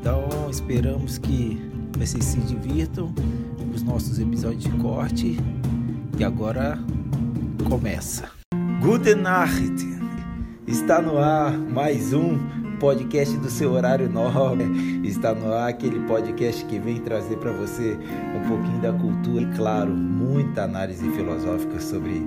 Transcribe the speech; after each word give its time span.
Então 0.00 0.48
esperamos 0.48 1.18
que 1.18 1.60
vocês 1.98 2.24
se 2.24 2.38
divirtam 2.40 3.12
com 3.58 3.70
os 3.74 3.82
nossos 3.82 4.18
episódios 4.20 4.62
de 4.62 4.70
corte 4.78 5.36
e 6.16 6.24
agora 6.24 6.78
começa. 7.68 8.28
Guten 8.80 9.16
Nacht! 9.16 9.98
Está 10.68 11.02
no 11.02 11.18
ar 11.18 11.52
mais 11.58 12.12
um 12.12 12.38
podcast 12.78 13.36
do 13.38 13.50
seu 13.50 13.72
horário 13.72 14.08
nobre. 14.08 14.64
Está 15.02 15.34
no 15.34 15.52
ar 15.52 15.68
aquele 15.68 15.98
podcast 16.06 16.64
que 16.66 16.78
vem 16.78 17.00
trazer 17.00 17.36
para 17.38 17.50
você 17.50 17.98
um 18.36 18.48
pouquinho 18.48 18.80
da 18.80 18.92
cultura 18.92 19.42
e, 19.42 19.56
claro, 19.56 19.90
muita 19.90 20.62
análise 20.62 21.10
filosófica 21.10 21.80
sobre 21.80 22.22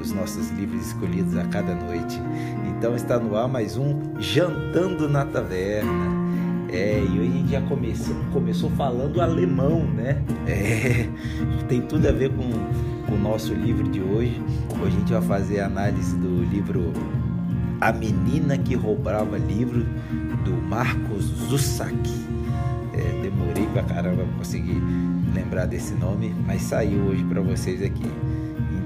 os 0.00 0.10
nossos 0.10 0.50
livros 0.50 0.88
escolhidos 0.88 1.36
a 1.36 1.44
cada 1.44 1.76
noite. 1.76 2.20
Então 2.76 2.96
está 2.96 3.20
no 3.20 3.36
ar 3.36 3.46
mais 3.46 3.76
um 3.76 4.00
Jantando 4.18 5.08
na 5.08 5.24
Taverna. 5.24 6.13
É, 6.74 6.98
e 6.98 7.20
hoje 7.20 7.20
a 7.20 7.32
gente 7.36 7.50
já 7.52 7.60
começou, 7.60 8.16
começou 8.32 8.68
falando 8.70 9.20
alemão, 9.20 9.84
né? 9.84 10.20
É, 10.44 11.08
tem 11.68 11.80
tudo 11.80 12.08
a 12.08 12.10
ver 12.10 12.30
com, 12.30 12.50
com 13.06 13.14
o 13.14 13.18
nosso 13.18 13.54
livro 13.54 13.88
de 13.88 14.00
hoje. 14.00 14.42
Hoje 14.82 14.96
a 14.96 14.98
gente 14.98 15.12
vai 15.12 15.22
fazer 15.22 15.60
a 15.60 15.66
análise 15.66 16.16
do 16.16 16.42
livro 16.42 16.92
A 17.80 17.92
Menina 17.92 18.58
que 18.58 18.74
Roubava 18.74 19.38
Livro, 19.38 19.86
do 20.44 20.50
Marcos 20.68 21.26
Zussak. 21.48 22.10
É, 22.92 23.22
demorei 23.22 23.66
pra 23.72 23.84
caramba 23.84 24.24
pra 24.24 24.38
conseguir 24.38 24.82
lembrar 25.32 25.66
desse 25.66 25.94
nome, 25.94 26.34
mas 26.44 26.60
saiu 26.60 27.02
hoje 27.02 27.22
para 27.22 27.40
vocês 27.40 27.84
aqui. 27.84 28.10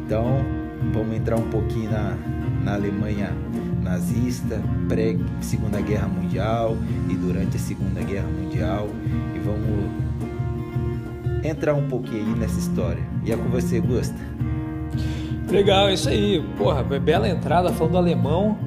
Então, 0.05 0.45
vamos 0.93 1.17
entrar 1.17 1.37
um 1.37 1.49
pouquinho 1.49 1.91
na, 1.91 2.15
na 2.65 2.75
Alemanha 2.75 3.33
nazista, 3.83 4.61
pré-Segunda 4.89 5.81
Guerra 5.81 6.09
Mundial 6.09 6.77
e 7.09 7.15
durante 7.15 7.57
a 7.57 7.61
Segunda 7.61 8.03
Guerra 8.03 8.29
Mundial. 8.29 8.89
E 9.35 9.39
vamos 9.39 9.91
entrar 11.45 11.75
um 11.75 11.89
pouquinho 11.89 12.27
aí 12.27 12.39
nessa 12.39 12.59
história. 12.59 13.03
E 13.25 13.33
é 13.33 13.37
com 13.37 13.49
você, 13.49 13.81
Gusta. 13.81 14.17
Legal, 15.51 15.91
isso 15.91 16.09
aí. 16.09 16.45
Porra, 16.57 16.83
bela 16.83 17.29
entrada 17.29 17.73
falando 17.73 17.97
alemão. 17.97 18.59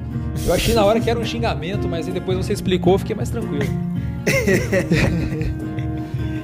Eu 0.46 0.52
achei 0.52 0.74
na 0.74 0.84
hora 0.84 1.00
que 1.00 1.08
era 1.08 1.18
um 1.18 1.24
xingamento, 1.24 1.88
mas 1.88 2.06
aí 2.06 2.12
depois 2.12 2.36
você 2.36 2.52
explicou, 2.52 2.98
fiquei 2.98 3.14
mais 3.14 3.30
tranquilo. 3.30 3.64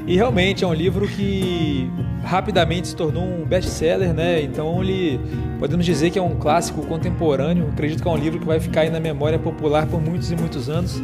e 0.08 0.16
realmente 0.16 0.64
é 0.64 0.66
um 0.66 0.72
livro 0.72 1.06
que 1.06 1.90
rapidamente 2.24 2.88
se 2.88 2.96
tornou 2.96 3.22
um 3.22 3.44
best-seller, 3.44 4.14
né? 4.14 4.40
Então 4.40 4.82
ele 4.82 5.20
podemos 5.58 5.84
dizer 5.84 6.08
que 6.08 6.18
é 6.18 6.22
um 6.22 6.34
clássico 6.34 6.80
contemporâneo. 6.86 7.68
Acredito 7.68 8.02
que 8.02 8.08
é 8.08 8.10
um 8.10 8.16
livro 8.16 8.40
que 8.40 8.46
vai 8.46 8.58
ficar 8.58 8.80
aí 8.80 8.90
na 8.90 8.98
memória 8.98 9.38
popular 9.38 9.86
por 9.86 10.00
muitos 10.00 10.32
e 10.32 10.36
muitos 10.36 10.70
anos. 10.70 10.98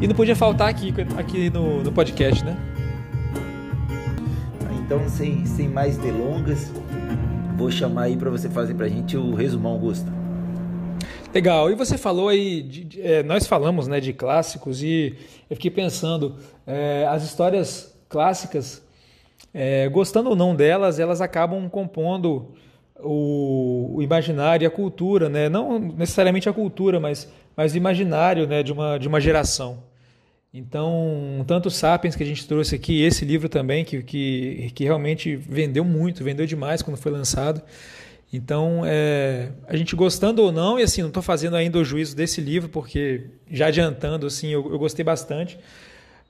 E 0.00 0.06
não 0.06 0.14
podia 0.14 0.36
faltar 0.36 0.68
aqui, 0.68 0.94
aqui 1.18 1.50
no, 1.50 1.82
no 1.82 1.90
podcast, 1.90 2.44
né? 2.44 2.56
Então, 4.86 5.00
sem, 5.08 5.44
sem 5.46 5.68
mais 5.68 5.98
delongas, 5.98 6.70
vou 7.56 7.72
chamar 7.72 8.02
aí 8.02 8.16
para 8.16 8.30
você 8.30 8.48
fazer 8.48 8.74
para 8.74 8.86
a 8.86 8.88
gente 8.88 9.16
o 9.16 9.34
resumão, 9.34 9.72
Augusto. 9.72 10.06
Legal. 11.34 11.72
E 11.72 11.74
você 11.74 11.98
falou 11.98 12.28
aí, 12.28 12.62
de, 12.62 12.84
de, 12.84 13.02
é, 13.02 13.24
nós 13.24 13.48
falamos 13.48 13.88
né, 13.88 13.98
de 13.98 14.12
clássicos 14.12 14.80
e 14.80 15.16
eu 15.50 15.56
fiquei 15.56 15.72
pensando, 15.72 16.36
é, 16.64 17.04
as 17.10 17.24
histórias 17.24 17.93
clássicas 18.14 18.80
é, 19.52 19.88
gostando 19.88 20.30
ou 20.30 20.36
não 20.36 20.54
delas, 20.54 21.00
elas 21.00 21.20
acabam 21.20 21.68
compondo 21.68 22.54
o, 23.00 23.96
o, 23.96 24.02
imaginário 24.02 24.64
e 24.64 24.66
a 24.66 24.70
cultura, 24.70 25.28
né? 25.28 25.48
não 25.48 25.80
necessariamente 25.80 26.48
a 26.48 26.52
cultura, 26.52 27.00
mas, 27.00 27.28
mas 27.56 27.74
o 27.74 27.76
imaginário 27.76 28.46
né? 28.46 28.62
de, 28.62 28.72
uma, 28.72 28.96
de 28.96 29.08
uma 29.08 29.20
geração. 29.20 29.82
Então, 30.52 31.44
tanto 31.48 31.68
Sapiens 31.68 32.14
que 32.14 32.22
a 32.22 32.26
gente 32.26 32.46
trouxe 32.46 32.76
aqui, 32.76 33.02
esse 33.02 33.24
livro 33.24 33.48
também, 33.48 33.84
que, 33.84 34.00
que, 34.04 34.70
que 34.72 34.84
realmente 34.84 35.34
vendeu 35.34 35.84
muito, 35.84 36.22
vendeu 36.22 36.46
demais 36.46 36.80
quando 36.80 36.96
foi 36.96 37.10
lançado. 37.10 37.60
Então, 38.32 38.82
é, 38.84 39.50
a 39.66 39.76
gente 39.76 39.96
gostando 39.96 40.42
ou 40.42 40.52
não, 40.52 40.78
e 40.78 40.84
assim, 40.84 41.00
não 41.00 41.08
estou 41.08 41.22
fazendo 41.22 41.56
ainda 41.56 41.78
o 41.78 41.84
juízo 41.84 42.14
desse 42.14 42.40
livro, 42.40 42.68
porque 42.68 43.26
já 43.50 43.66
adiantando, 43.66 44.26
assim, 44.26 44.48
eu, 44.48 44.70
eu 44.70 44.78
gostei 44.78 45.04
bastante, 45.04 45.58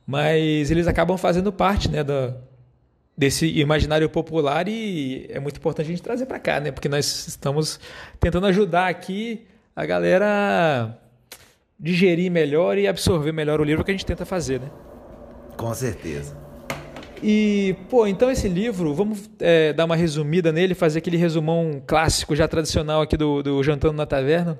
mas 0.06 0.70
eles 0.70 0.86
acabam 0.86 1.16
fazendo 1.16 1.52
parte 1.52 1.90
né, 1.90 2.04
da, 2.04 2.34
desse 3.16 3.46
imaginário 3.46 4.08
popular 4.08 4.68
e 4.68 5.26
é 5.30 5.40
muito 5.40 5.56
importante 5.56 5.86
a 5.86 5.90
gente 5.90 6.02
trazer 6.02 6.26
para 6.26 6.38
cá, 6.38 6.60
né? 6.60 6.70
Porque 6.70 6.88
nós 6.88 7.26
estamos 7.28 7.80
tentando 8.20 8.46
ajudar 8.46 8.88
aqui 8.88 9.46
a 9.74 9.86
galera 9.86 10.98
digerir 11.78 12.30
melhor 12.30 12.78
e 12.78 12.86
absorver 12.86 13.32
melhor 13.32 13.60
o 13.60 13.64
livro 13.64 13.84
que 13.84 13.90
a 13.90 13.94
gente 13.94 14.06
tenta 14.06 14.24
fazer, 14.24 14.60
né? 14.60 14.70
Com 15.56 15.72
certeza. 15.74 16.36
E, 17.22 17.76
pô, 17.88 18.06
então 18.06 18.30
esse 18.30 18.48
livro, 18.48 18.92
vamos 18.92 19.30
é, 19.40 19.72
dar 19.72 19.86
uma 19.86 19.96
resumida 19.96 20.52
nele, 20.52 20.74
fazer 20.74 20.98
aquele 20.98 21.16
resumão 21.16 21.82
clássico, 21.86 22.36
já 22.36 22.46
tradicional 22.46 23.00
aqui 23.00 23.16
do, 23.16 23.42
do 23.42 23.62
Jantando 23.62 23.94
na 23.94 24.04
Taverna. 24.04 24.58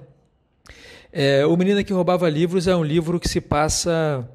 É, 1.13 1.45
o 1.45 1.57
Menino 1.57 1.85
que 1.85 1.93
Roubava 1.93 2.29
Livros 2.29 2.67
é 2.67 2.75
um 2.75 2.83
livro 2.83 3.21
que 3.21 3.29
se 3.29 3.41
passa 3.41 4.29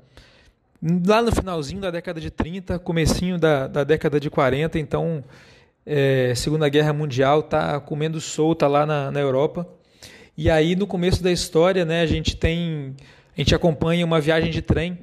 lá 0.82 1.22
no 1.22 1.32
finalzinho 1.32 1.82
da 1.82 1.92
década 1.92 2.22
de 2.22 2.30
30, 2.30 2.80
comecinho 2.80 3.38
da, 3.38 3.68
da 3.68 3.84
década 3.84 4.20
de 4.20 4.30
40, 4.30 4.80
então 4.80 5.24
é, 5.86 6.34
Segunda 6.36 6.70
Guerra 6.70 6.94
Mundial 6.94 7.42
está 7.42 7.80
comendo 7.80 8.22
solta 8.22 8.68
lá 8.68 8.86
na, 8.86 9.12
na 9.12 9.20
Europa. 9.20 9.68
E 10.38 10.50
aí 10.50 10.76
no 10.76 10.88
começo 10.88 11.22
da 11.22 11.32
história, 11.32 11.84
né, 11.84 12.02
a 12.02 12.06
gente 12.06 12.38
tem, 12.38 12.96
a 13.36 13.42
gente 13.42 13.54
acompanha 13.54 14.06
uma 14.06 14.22
viagem 14.22 14.52
de 14.52 14.62
trem 14.62 14.98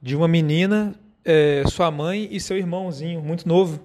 de 0.00 0.16
uma 0.16 0.28
menina, 0.28 0.94
é, 1.24 1.64
sua 1.66 1.90
mãe 1.90 2.28
e 2.30 2.40
seu 2.40 2.56
irmãozinho, 2.56 3.20
muito 3.20 3.46
novo. 3.46 3.80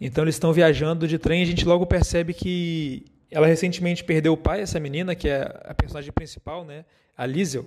Então 0.00 0.24
eles 0.24 0.36
estão 0.36 0.52
viajando 0.52 1.06
de 1.06 1.18
trem 1.18 1.42
a 1.42 1.46
gente 1.46 1.64
logo 1.64 1.86
percebe 1.86 2.34
que 2.34 3.04
ela 3.30 3.46
recentemente 3.46 4.04
perdeu 4.04 4.32
o 4.32 4.36
pai, 4.36 4.60
essa 4.60 4.78
menina, 4.78 5.14
que 5.14 5.28
é 5.28 5.42
a 5.64 5.74
personagem 5.74 6.12
principal, 6.12 6.64
né, 6.64 6.84
a 7.16 7.26
Liesel 7.26 7.64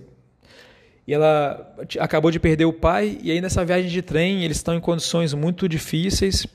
e 1.08 1.14
ela 1.14 1.76
acabou 2.00 2.32
de 2.32 2.40
perder 2.40 2.66
o 2.66 2.74
pai, 2.74 3.18
e 3.22 3.32
aí 3.32 3.40
nessa 3.40 3.64
viagem 3.64 3.90
de 3.90 4.02
trem 4.02 4.44
eles 4.44 4.58
estão 4.58 4.74
em 4.74 4.80
condições 4.80 5.34
muito 5.34 5.70
difíceis, 5.70 6.48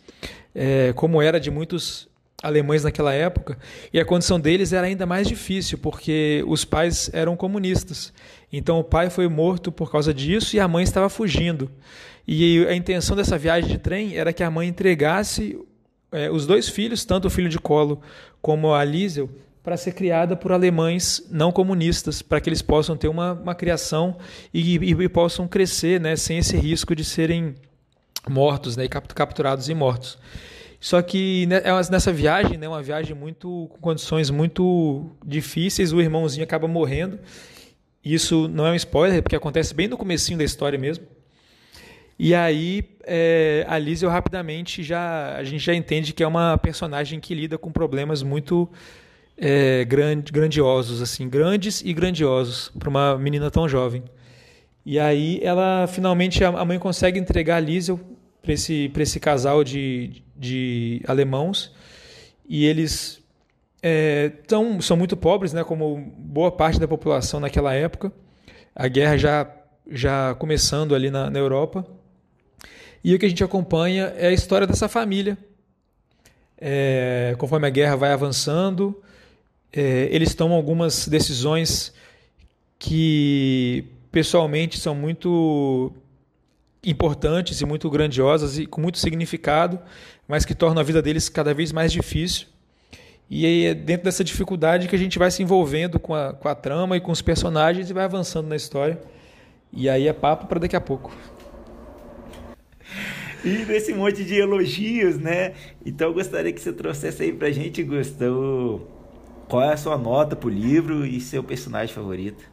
é, 0.54 0.92
como 0.94 1.22
era 1.22 1.38
de 1.38 1.50
muitos 1.50 2.08
alemães 2.42 2.84
naquela 2.84 3.12
época, 3.12 3.58
e 3.92 4.00
a 4.00 4.04
condição 4.04 4.40
deles 4.40 4.72
era 4.72 4.86
ainda 4.86 5.06
mais 5.06 5.28
difícil, 5.28 5.78
porque 5.78 6.42
os 6.46 6.64
pais 6.64 7.10
eram 7.12 7.36
comunistas. 7.36 8.12
Então 8.52 8.80
o 8.80 8.84
pai 8.84 9.10
foi 9.10 9.28
morto 9.28 9.70
por 9.70 9.90
causa 9.90 10.12
disso 10.12 10.56
e 10.56 10.60
a 10.60 10.66
mãe 10.66 10.82
estava 10.82 11.08
fugindo. 11.08 11.70
E 12.26 12.66
a 12.66 12.74
intenção 12.74 13.14
dessa 13.14 13.36
viagem 13.36 13.70
de 13.70 13.78
trem 13.78 14.16
era 14.16 14.32
que 14.32 14.42
a 14.42 14.50
mãe 14.50 14.68
entregasse 14.68 15.58
é, 16.12 16.30
os 16.30 16.46
dois 16.46 16.68
filhos, 16.68 17.04
tanto 17.04 17.28
o 17.28 17.30
filho 17.30 17.48
de 17.48 17.58
colo 17.58 18.00
como 18.40 18.72
a 18.72 18.82
Liesel, 18.82 19.28
para 19.62 19.76
ser 19.76 19.92
criada 19.92 20.36
por 20.36 20.52
alemães 20.52 21.26
não 21.30 21.52
comunistas, 21.52 22.22
para 22.22 22.40
que 22.40 22.48
eles 22.48 22.62
possam 22.62 22.96
ter 22.96 23.08
uma, 23.08 23.34
uma 23.34 23.54
criação 23.54 24.16
e, 24.52 24.76
e, 24.76 24.90
e, 24.92 25.08
possam 25.08 25.46
crescer 25.46 26.00
né, 26.00 26.16
sem 26.16 26.38
esse 26.38 26.56
risco 26.56 26.94
de 26.94 27.04
serem 27.04 27.54
mortos, 28.28 28.76
né, 28.76 28.88
capturados 28.88 29.68
e 29.68 29.74
mortos. 29.74 30.18
Só 30.80 31.02
que 31.02 31.46
né, 31.46 31.60
é 31.62 31.90
nessa 31.90 32.10
viagem, 32.10 32.56
né, 32.56 32.66
uma 32.66 32.82
viagem 32.82 33.14
muito 33.14 33.68
com 33.70 33.78
condições 33.78 34.30
muito 34.30 35.10
difíceis, 35.24 35.92
o 35.92 36.00
irmãozinho 36.00 36.44
acaba 36.44 36.66
morrendo. 36.66 37.18
Isso 38.02 38.48
não 38.48 38.66
é 38.66 38.70
um 38.70 38.74
spoiler, 38.74 39.22
porque 39.22 39.36
acontece 39.36 39.74
bem 39.74 39.88
no 39.88 39.98
comecinho 39.98 40.38
da 40.38 40.44
história 40.44 40.78
mesmo. 40.78 41.04
E 42.18 42.34
aí 42.34 42.84
é, 43.04 43.64
a 43.68 43.78
Liesel 43.78 44.08
rapidamente 44.10 44.82
já 44.82 45.36
a 45.36 45.44
gente 45.44 45.64
já 45.64 45.74
entende 45.74 46.12
que 46.12 46.22
é 46.22 46.26
uma 46.26 46.56
personagem 46.58 47.18
que 47.20 47.34
lida 47.34 47.58
com 47.58 47.70
problemas 47.72 48.22
muito 48.22 48.70
é, 49.40 49.84
grand, 49.86 50.22
grandiosos, 50.30 51.00
assim, 51.00 51.28
grandes 51.28 51.80
e 51.82 51.94
grandiosos 51.94 52.70
para 52.78 52.90
uma 52.90 53.16
menina 53.16 53.50
tão 53.50 53.66
jovem. 53.66 54.04
E 54.84 54.98
aí 54.98 55.40
ela 55.42 55.86
finalmente 55.86 56.44
a 56.44 56.64
mãe 56.64 56.78
consegue 56.78 57.18
entregar 57.18 57.56
a 57.56 57.60
Liesel 57.60 57.98
para 58.42 58.52
esse, 58.52 58.92
esse 58.98 59.18
casal 59.18 59.64
de, 59.64 60.22
de 60.36 61.02
alemãos 61.06 61.74
e 62.46 62.66
eles 62.66 63.22
é, 63.82 64.30
tão, 64.46 64.80
são 64.80 64.96
muito 64.96 65.16
pobres, 65.16 65.52
né, 65.52 65.64
como 65.64 66.12
boa 66.18 66.52
parte 66.52 66.78
da 66.78 66.86
população 66.86 67.40
naquela 67.40 67.72
época. 67.72 68.12
A 68.74 68.88
guerra 68.88 69.16
já, 69.16 69.50
já 69.90 70.34
começando 70.34 70.94
ali 70.94 71.10
na, 71.10 71.30
na 71.30 71.38
Europa. 71.38 71.86
E 73.02 73.14
o 73.14 73.18
que 73.18 73.24
a 73.24 73.28
gente 73.28 73.42
acompanha 73.42 74.12
é 74.18 74.28
a 74.28 74.32
história 74.32 74.66
dessa 74.66 74.88
família. 74.88 75.38
É, 76.58 77.34
conforme 77.38 77.66
a 77.66 77.70
guerra 77.70 77.96
vai 77.96 78.12
avançando, 78.12 79.02
eles 79.72 80.34
tomam 80.34 80.56
algumas 80.56 81.06
decisões 81.06 81.92
que 82.78 83.84
pessoalmente 84.10 84.78
são 84.78 84.94
muito 84.94 85.92
importantes 86.82 87.60
e 87.60 87.66
muito 87.66 87.88
grandiosas 87.90 88.58
e 88.58 88.66
com 88.66 88.80
muito 88.80 88.98
significado, 88.98 89.78
mas 90.26 90.44
que 90.44 90.54
tornam 90.54 90.80
a 90.80 90.84
vida 90.84 91.02
deles 91.02 91.28
cada 91.28 91.52
vez 91.52 91.72
mais 91.72 91.92
difícil. 91.92 92.46
E 93.28 93.64
é 93.66 93.74
dentro 93.74 94.04
dessa 94.04 94.24
dificuldade 94.24 94.88
que 94.88 94.96
a 94.96 94.98
gente 94.98 95.18
vai 95.18 95.30
se 95.30 95.42
envolvendo 95.42 96.00
com 96.00 96.14
a, 96.14 96.32
com 96.32 96.48
a 96.48 96.54
trama 96.54 96.96
e 96.96 97.00
com 97.00 97.12
os 97.12 97.22
personagens 97.22 97.88
e 97.88 97.92
vai 97.92 98.04
avançando 98.04 98.48
na 98.48 98.56
história. 98.56 99.00
E 99.72 99.88
aí 99.88 100.08
é 100.08 100.12
papo 100.12 100.46
para 100.46 100.58
daqui 100.58 100.76
a 100.76 100.80
pouco. 100.80 101.14
E 103.42 103.64
nesse 103.64 103.94
monte 103.94 104.22
de 104.22 104.34
elogios, 104.34 105.16
né? 105.16 105.54
Então 105.86 106.08
eu 106.08 106.12
gostaria 106.12 106.52
que 106.52 106.60
você 106.60 106.74
trouxesse 106.74 107.22
aí 107.22 107.32
pra 107.32 107.50
gente, 107.50 107.82
Gustavo, 107.82 108.86
qual 109.50 109.62
é 109.64 109.72
a 109.72 109.76
sua 109.76 109.98
nota 109.98 110.36
pro 110.36 110.48
livro 110.48 111.04
e 111.04 111.20
seu 111.20 111.42
personagem 111.42 111.92
favorito. 111.92 112.44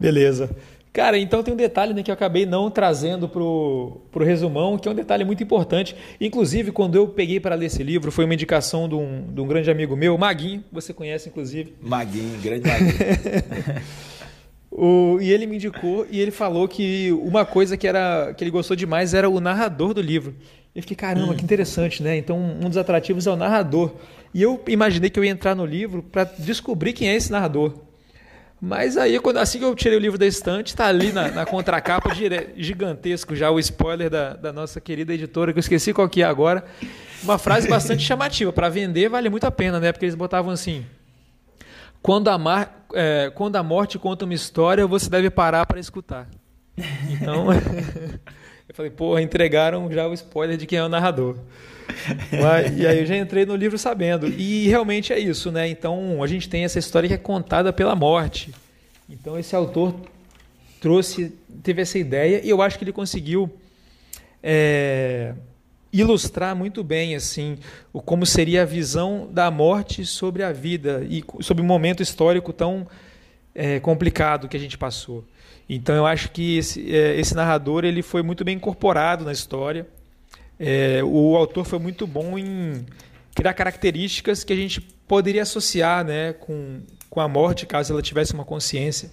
Beleza. 0.00 0.50
Cara, 0.90 1.18
então 1.18 1.42
tem 1.42 1.52
um 1.52 1.56
detalhe 1.56 1.92
né, 1.92 2.02
que 2.02 2.10
eu 2.10 2.14
acabei 2.14 2.46
não 2.46 2.70
trazendo 2.70 3.28
pro, 3.28 4.00
pro 4.10 4.24
resumão, 4.24 4.78
que 4.78 4.88
é 4.88 4.90
um 4.90 4.94
detalhe 4.94 5.24
muito 5.24 5.42
importante. 5.42 5.94
Inclusive, 6.20 6.70
quando 6.70 6.94
eu 6.94 7.08
peguei 7.08 7.40
para 7.40 7.56
ler 7.56 7.66
esse 7.66 7.82
livro, 7.82 8.10
foi 8.10 8.24
uma 8.24 8.32
indicação 8.32 8.88
de 8.88 8.94
um, 8.94 9.26
de 9.34 9.40
um 9.40 9.46
grande 9.46 9.70
amigo 9.70 9.96
meu, 9.96 10.16
Maguinho, 10.16 10.64
você 10.72 10.94
conhece 10.94 11.28
inclusive. 11.28 11.74
Maguinho, 11.82 12.40
grande 12.40 12.68
Maguinho. 12.68 12.94
o, 14.70 15.18
e 15.20 15.32
ele 15.32 15.46
me 15.46 15.56
indicou 15.56 16.06
e 16.08 16.20
ele 16.20 16.30
falou 16.30 16.68
que 16.68 17.10
uma 17.22 17.44
coisa 17.44 17.76
que, 17.76 17.88
era, 17.88 18.32
que 18.32 18.44
ele 18.44 18.52
gostou 18.52 18.76
demais 18.76 19.14
era 19.14 19.28
o 19.28 19.40
narrador 19.40 19.94
do 19.94 20.00
livro. 20.00 20.34
Eu 20.74 20.82
fiquei, 20.82 20.96
caramba, 20.96 21.32
hum. 21.32 21.36
que 21.36 21.44
interessante, 21.44 22.02
né? 22.02 22.16
Então, 22.16 22.38
um 22.38 22.68
dos 22.68 22.76
atrativos 22.76 23.26
é 23.26 23.30
o 23.30 23.36
narrador. 23.36 23.92
E 24.34 24.42
eu 24.42 24.60
imaginei 24.66 25.08
que 25.08 25.18
eu 25.18 25.24
ia 25.24 25.30
entrar 25.30 25.54
no 25.54 25.64
livro 25.64 26.02
para 26.02 26.24
descobrir 26.24 26.92
quem 26.92 27.08
é 27.08 27.14
esse 27.14 27.30
narrador. 27.30 27.72
Mas 28.60 28.96
aí, 28.96 29.20
quando, 29.20 29.36
assim 29.36 29.58
que 29.58 29.64
eu 29.64 29.74
tirei 29.74 29.96
o 29.96 30.00
livro 30.00 30.18
da 30.18 30.26
estante, 30.26 30.68
está 30.68 30.86
ali 30.86 31.12
na, 31.12 31.30
na 31.30 31.46
contracapa, 31.46 32.10
gigantesco 32.56 33.36
já 33.36 33.50
o 33.50 33.58
spoiler 33.60 34.10
da, 34.10 34.34
da 34.34 34.52
nossa 34.52 34.80
querida 34.80 35.12
editora, 35.12 35.52
que 35.52 35.58
eu 35.58 35.60
esqueci 35.60 35.92
qual 35.92 36.08
que 36.08 36.22
é 36.22 36.24
agora. 36.24 36.64
Uma 37.22 37.38
frase 37.38 37.68
bastante 37.68 38.02
chamativa. 38.02 38.52
Para 38.52 38.68
vender, 38.68 39.08
vale 39.08 39.28
muito 39.28 39.44
a 39.44 39.50
pena, 39.50 39.78
né? 39.78 39.92
Porque 39.92 40.06
eles 40.06 40.14
botavam 40.14 40.50
assim: 40.50 40.84
quando 42.02 42.28
a, 42.28 42.38
mar, 42.38 42.86
é, 42.94 43.30
quando 43.34 43.56
a 43.56 43.62
morte 43.62 43.98
conta 43.98 44.24
uma 44.24 44.34
história, 44.34 44.86
você 44.86 45.08
deve 45.10 45.30
parar 45.30 45.66
para 45.66 45.78
escutar. 45.78 46.26
Então, 47.10 47.52
eu 48.66 48.74
falei, 48.74 48.90
porra, 48.90 49.22
entregaram 49.22 49.92
já 49.92 50.08
o 50.08 50.14
spoiler 50.14 50.56
de 50.56 50.66
quem 50.66 50.78
é 50.78 50.84
o 50.84 50.88
narrador. 50.88 51.36
Mas, 52.32 52.78
e 52.78 52.86
aí 52.86 53.00
eu 53.00 53.06
já 53.06 53.16
entrei 53.16 53.46
no 53.46 53.56
livro 53.56 53.78
sabendo. 53.78 54.28
E 54.28 54.68
realmente 54.68 55.12
é 55.12 55.18
isso, 55.18 55.50
né? 55.50 55.68
Então 55.68 56.22
a 56.22 56.26
gente 56.26 56.48
tem 56.48 56.64
essa 56.64 56.78
história 56.78 57.08
que 57.08 57.14
é 57.14 57.18
contada 57.18 57.72
pela 57.72 57.94
morte. 57.94 58.52
Então 59.08 59.38
esse 59.38 59.54
autor 59.54 59.94
trouxe, 60.80 61.32
teve 61.62 61.82
essa 61.82 61.98
ideia 61.98 62.40
e 62.44 62.50
eu 62.50 62.60
acho 62.60 62.78
que 62.78 62.84
ele 62.84 62.92
conseguiu 62.92 63.50
é, 64.42 65.34
ilustrar 65.92 66.54
muito 66.54 66.84
bem 66.84 67.14
assim 67.14 67.56
o 67.92 68.02
como 68.02 68.26
seria 68.26 68.62
a 68.62 68.66
visão 68.66 69.28
da 69.30 69.50
morte 69.50 70.04
sobre 70.04 70.42
a 70.42 70.52
vida 70.52 71.06
e 71.08 71.24
sobre 71.40 71.62
um 71.62 71.66
momento 71.66 72.02
histórico 72.02 72.52
tão 72.52 72.86
é, 73.54 73.78
complicado 73.80 74.48
que 74.48 74.56
a 74.56 74.60
gente 74.60 74.76
passou. 74.76 75.24
Então 75.68 75.94
eu 75.94 76.04
acho 76.04 76.30
que 76.30 76.58
esse, 76.58 76.94
é, 76.94 77.18
esse 77.18 77.34
narrador 77.34 77.84
ele 77.84 78.02
foi 78.02 78.22
muito 78.22 78.44
bem 78.44 78.56
incorporado 78.56 79.24
na 79.24 79.32
história. 79.32 79.86
É, 80.58 81.02
o 81.04 81.36
autor 81.36 81.64
foi 81.64 81.78
muito 81.78 82.06
bom 82.06 82.38
em 82.38 82.84
criar 83.34 83.54
características 83.54 84.44
que 84.44 84.52
a 84.52 84.56
gente 84.56 84.80
poderia 84.80 85.42
associar 85.42 86.04
né, 86.04 86.32
com, 86.32 86.80
com 87.10 87.20
a 87.20 87.28
morte, 87.28 87.66
caso 87.66 87.92
ela 87.92 88.02
tivesse 88.02 88.32
uma 88.32 88.44
consciência. 88.44 89.10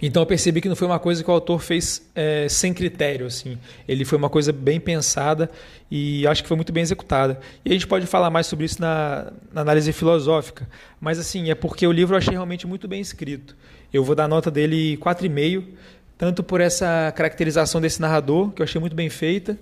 Então 0.00 0.22
eu 0.22 0.26
percebi 0.26 0.60
que 0.60 0.68
não 0.68 0.76
foi 0.76 0.86
uma 0.86 0.98
coisa 0.98 1.24
que 1.24 1.30
o 1.30 1.32
autor 1.32 1.60
fez 1.60 2.08
é, 2.14 2.46
sem 2.48 2.72
critério, 2.72 3.26
assim. 3.26 3.58
Ele 3.88 4.04
foi 4.04 4.16
uma 4.16 4.30
coisa 4.30 4.52
bem 4.52 4.78
pensada 4.78 5.50
e 5.90 6.26
acho 6.26 6.42
que 6.42 6.48
foi 6.48 6.56
muito 6.56 6.72
bem 6.72 6.82
executada. 6.82 7.40
E 7.64 7.70
a 7.70 7.72
gente 7.72 7.86
pode 7.86 8.06
falar 8.06 8.30
mais 8.30 8.46
sobre 8.46 8.66
isso 8.66 8.80
na, 8.80 9.32
na 9.52 9.62
análise 9.62 9.92
filosófica, 9.92 10.68
mas 11.00 11.18
assim 11.18 11.50
é 11.50 11.54
porque 11.54 11.86
o 11.86 11.92
livro 11.92 12.14
eu 12.14 12.18
achei 12.18 12.32
realmente 12.32 12.66
muito 12.66 12.86
bem 12.86 13.00
escrito. 13.00 13.56
Eu 13.92 14.04
vou 14.04 14.14
dar 14.14 14.28
nota 14.28 14.50
dele 14.50 14.98
4,5, 14.98 15.64
tanto 16.18 16.42
por 16.42 16.60
essa 16.60 17.12
caracterização 17.16 17.80
desse 17.80 18.00
narrador 18.00 18.50
que 18.52 18.62
eu 18.62 18.64
achei 18.64 18.80
muito 18.80 18.94
bem 18.94 19.08
feita, 19.08 19.58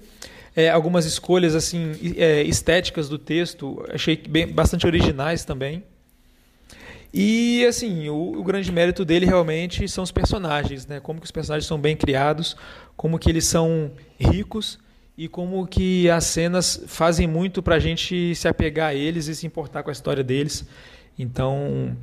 é, 0.56 0.70
algumas 0.70 1.04
escolhas 1.04 1.54
assim 1.54 1.92
é, 2.16 2.42
estéticas 2.42 3.08
do 3.08 3.18
texto, 3.18 3.84
achei 3.90 4.16
bem, 4.16 4.46
bastante 4.46 4.86
originais 4.86 5.44
também. 5.44 5.82
E 7.12 7.64
assim, 7.66 8.08
o, 8.08 8.38
o, 8.38 8.42
grande 8.42 8.72
mérito 8.72 9.04
dele 9.04 9.24
realmente 9.24 9.86
são 9.88 10.02
os 10.02 10.10
personagens, 10.10 10.86
né? 10.86 10.98
Como 10.98 11.20
que 11.20 11.26
os 11.26 11.30
personagens 11.30 11.66
são 11.66 11.78
bem 11.78 11.96
criados, 11.96 12.56
como 12.96 13.18
que 13.18 13.30
eles 13.30 13.44
são 13.44 13.92
ricos 14.18 14.78
e 15.16 15.28
como 15.28 15.64
que 15.66 16.10
as 16.10 16.24
cenas 16.24 16.82
fazem 16.88 17.26
muito 17.28 17.62
para 17.62 17.76
a 17.76 17.78
gente 17.78 18.34
se 18.34 18.48
apegar 18.48 18.88
a 18.88 18.94
eles 18.94 19.28
e 19.28 19.34
se 19.34 19.46
importar 19.46 19.84
com 19.84 19.90
a 19.90 19.92
história 19.92 20.24
deles. 20.24 20.66
Então, 21.16 21.96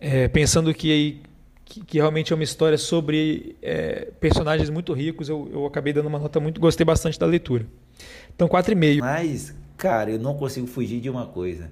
é, 0.00 0.26
pensando 0.28 0.72
que 0.72 1.20
que, 1.66 1.84
que, 1.84 1.98
realmente 1.98 2.32
é 2.32 2.36
uma 2.36 2.44
história 2.44 2.78
sobre 2.78 3.56
é, 3.60 4.08
personagens 4.20 4.70
muito 4.70 4.92
ricos. 4.92 5.28
Eu, 5.28 5.50
eu 5.52 5.66
acabei 5.66 5.92
dando 5.92 6.06
uma 6.06 6.18
nota 6.18 6.38
muito. 6.38 6.60
Gostei 6.60 6.84
bastante 6.84 7.18
da 7.18 7.26
leitura. 7.26 7.66
Então, 8.36 8.46
4,5. 8.46 9.00
Mas, 9.00 9.54
cara, 9.78 10.10
eu 10.10 10.18
não 10.18 10.34
consigo 10.34 10.66
fugir 10.66 11.00
de 11.00 11.08
uma 11.08 11.26
coisa. 11.26 11.70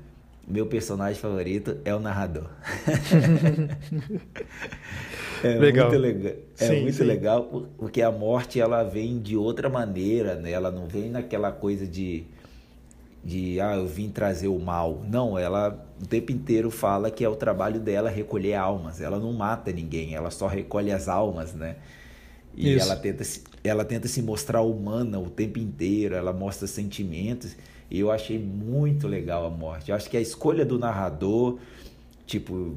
Meu 0.49 0.66
personagem 0.66 1.20
favorito 1.20 1.76
é 1.84 1.94
o 1.94 2.00
narrador. 2.00 2.49
é 5.44 5.58
legal. 5.58 5.88
muito 5.88 6.00
legal. 6.00 6.33
É 6.59 6.66
sim, 6.66 6.83
muito 6.83 6.97
sim. 6.97 7.04
legal 7.04 7.68
porque 7.78 8.02
a 8.02 8.11
morte 8.11 8.61
ela 8.61 8.83
vem 8.83 9.21
de 9.21 9.37
outra 9.37 9.68
maneira, 9.68 10.35
né? 10.37 10.50
Ela 10.50 10.71
não 10.71 10.87
vem 10.87 11.11
naquela 11.11 11.52
coisa 11.52 11.87
de 11.87 12.25
de 13.23 13.59
ah, 13.59 13.76
eu 13.76 13.87
vim 13.87 14.11
trazer 14.11 14.49
o 14.49 14.59
mal. 14.59 15.02
Não, 15.09 15.38
ela 15.38 15.87
o 16.02 16.06
tempo 16.06 16.30
inteiro 16.30 16.71
fala 16.71 17.11
que 17.11 17.25
é 17.25 17.28
o 17.28 17.37
trabalho 17.37 17.80
dela 17.80 18.11
recolher 18.11 18.54
almas. 18.54 19.00
Ela 19.00 19.18
não 19.18 19.33
mata 19.33 19.73
ninguém, 19.73 20.14
ela 20.14 20.30
só 20.30 20.47
recolhe 20.47 20.92
as 20.92 21.09
almas, 21.09 21.54
né? 21.54 21.76
E 22.56 22.75
Isso. 22.75 22.84
ela 22.84 22.96
tenta, 22.96 23.25
se, 23.25 23.42
ela 23.62 23.84
tenta 23.84 24.08
se 24.08 24.23
mostrar 24.23 24.62
humana 24.62 25.18
o 25.18 25.28
tempo 25.28 25.58
inteiro, 25.58 26.14
ela 26.14 26.32
mostra 26.32 26.66
sentimentos. 26.66 27.56
E 27.90 27.99
eu 28.00 28.11
achei 28.11 28.38
muito 28.38 29.06
legal 29.06 29.46
a 29.46 29.50
morte. 29.50 29.90
Eu 29.90 29.96
acho 29.96 30.08
que 30.08 30.16
a 30.16 30.20
escolha 30.20 30.64
do 30.64 30.78
narrador, 30.78 31.58
tipo, 32.26 32.76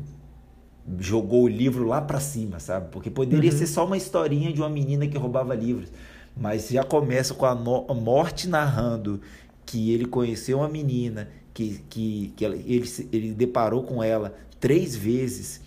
jogou 1.00 1.44
o 1.44 1.48
livro 1.48 1.86
lá 1.86 2.02
para 2.02 2.20
cima, 2.20 2.60
sabe? 2.60 2.90
Porque 2.92 3.10
poderia 3.10 3.52
uhum. 3.52 3.58
ser 3.58 3.68
só 3.68 3.86
uma 3.86 3.98
historinha 3.98 4.52
de 4.52 4.62
uma 4.62 4.70
menina 4.70 5.08
que 5.08 5.18
roubava 5.18 5.54
livros. 5.54 5.90
Mas 6.36 6.70
já 6.70 6.84
começa 6.84 7.34
com 7.34 7.46
a, 7.46 7.56
no, 7.56 7.86
a 7.90 7.94
morte 7.94 8.48
narrando 8.48 9.22
que 9.66 9.92
ele 9.92 10.06
conheceu 10.06 10.60
uma 10.60 10.70
menina, 10.70 11.30
que, 11.54 11.82
que, 11.90 12.34
que 12.36 12.46
ele, 12.46 12.86
ele 13.12 13.32
deparou 13.34 13.84
com 13.84 14.02
ela 14.02 14.36
três 14.60 14.96
vezes, 14.96 15.62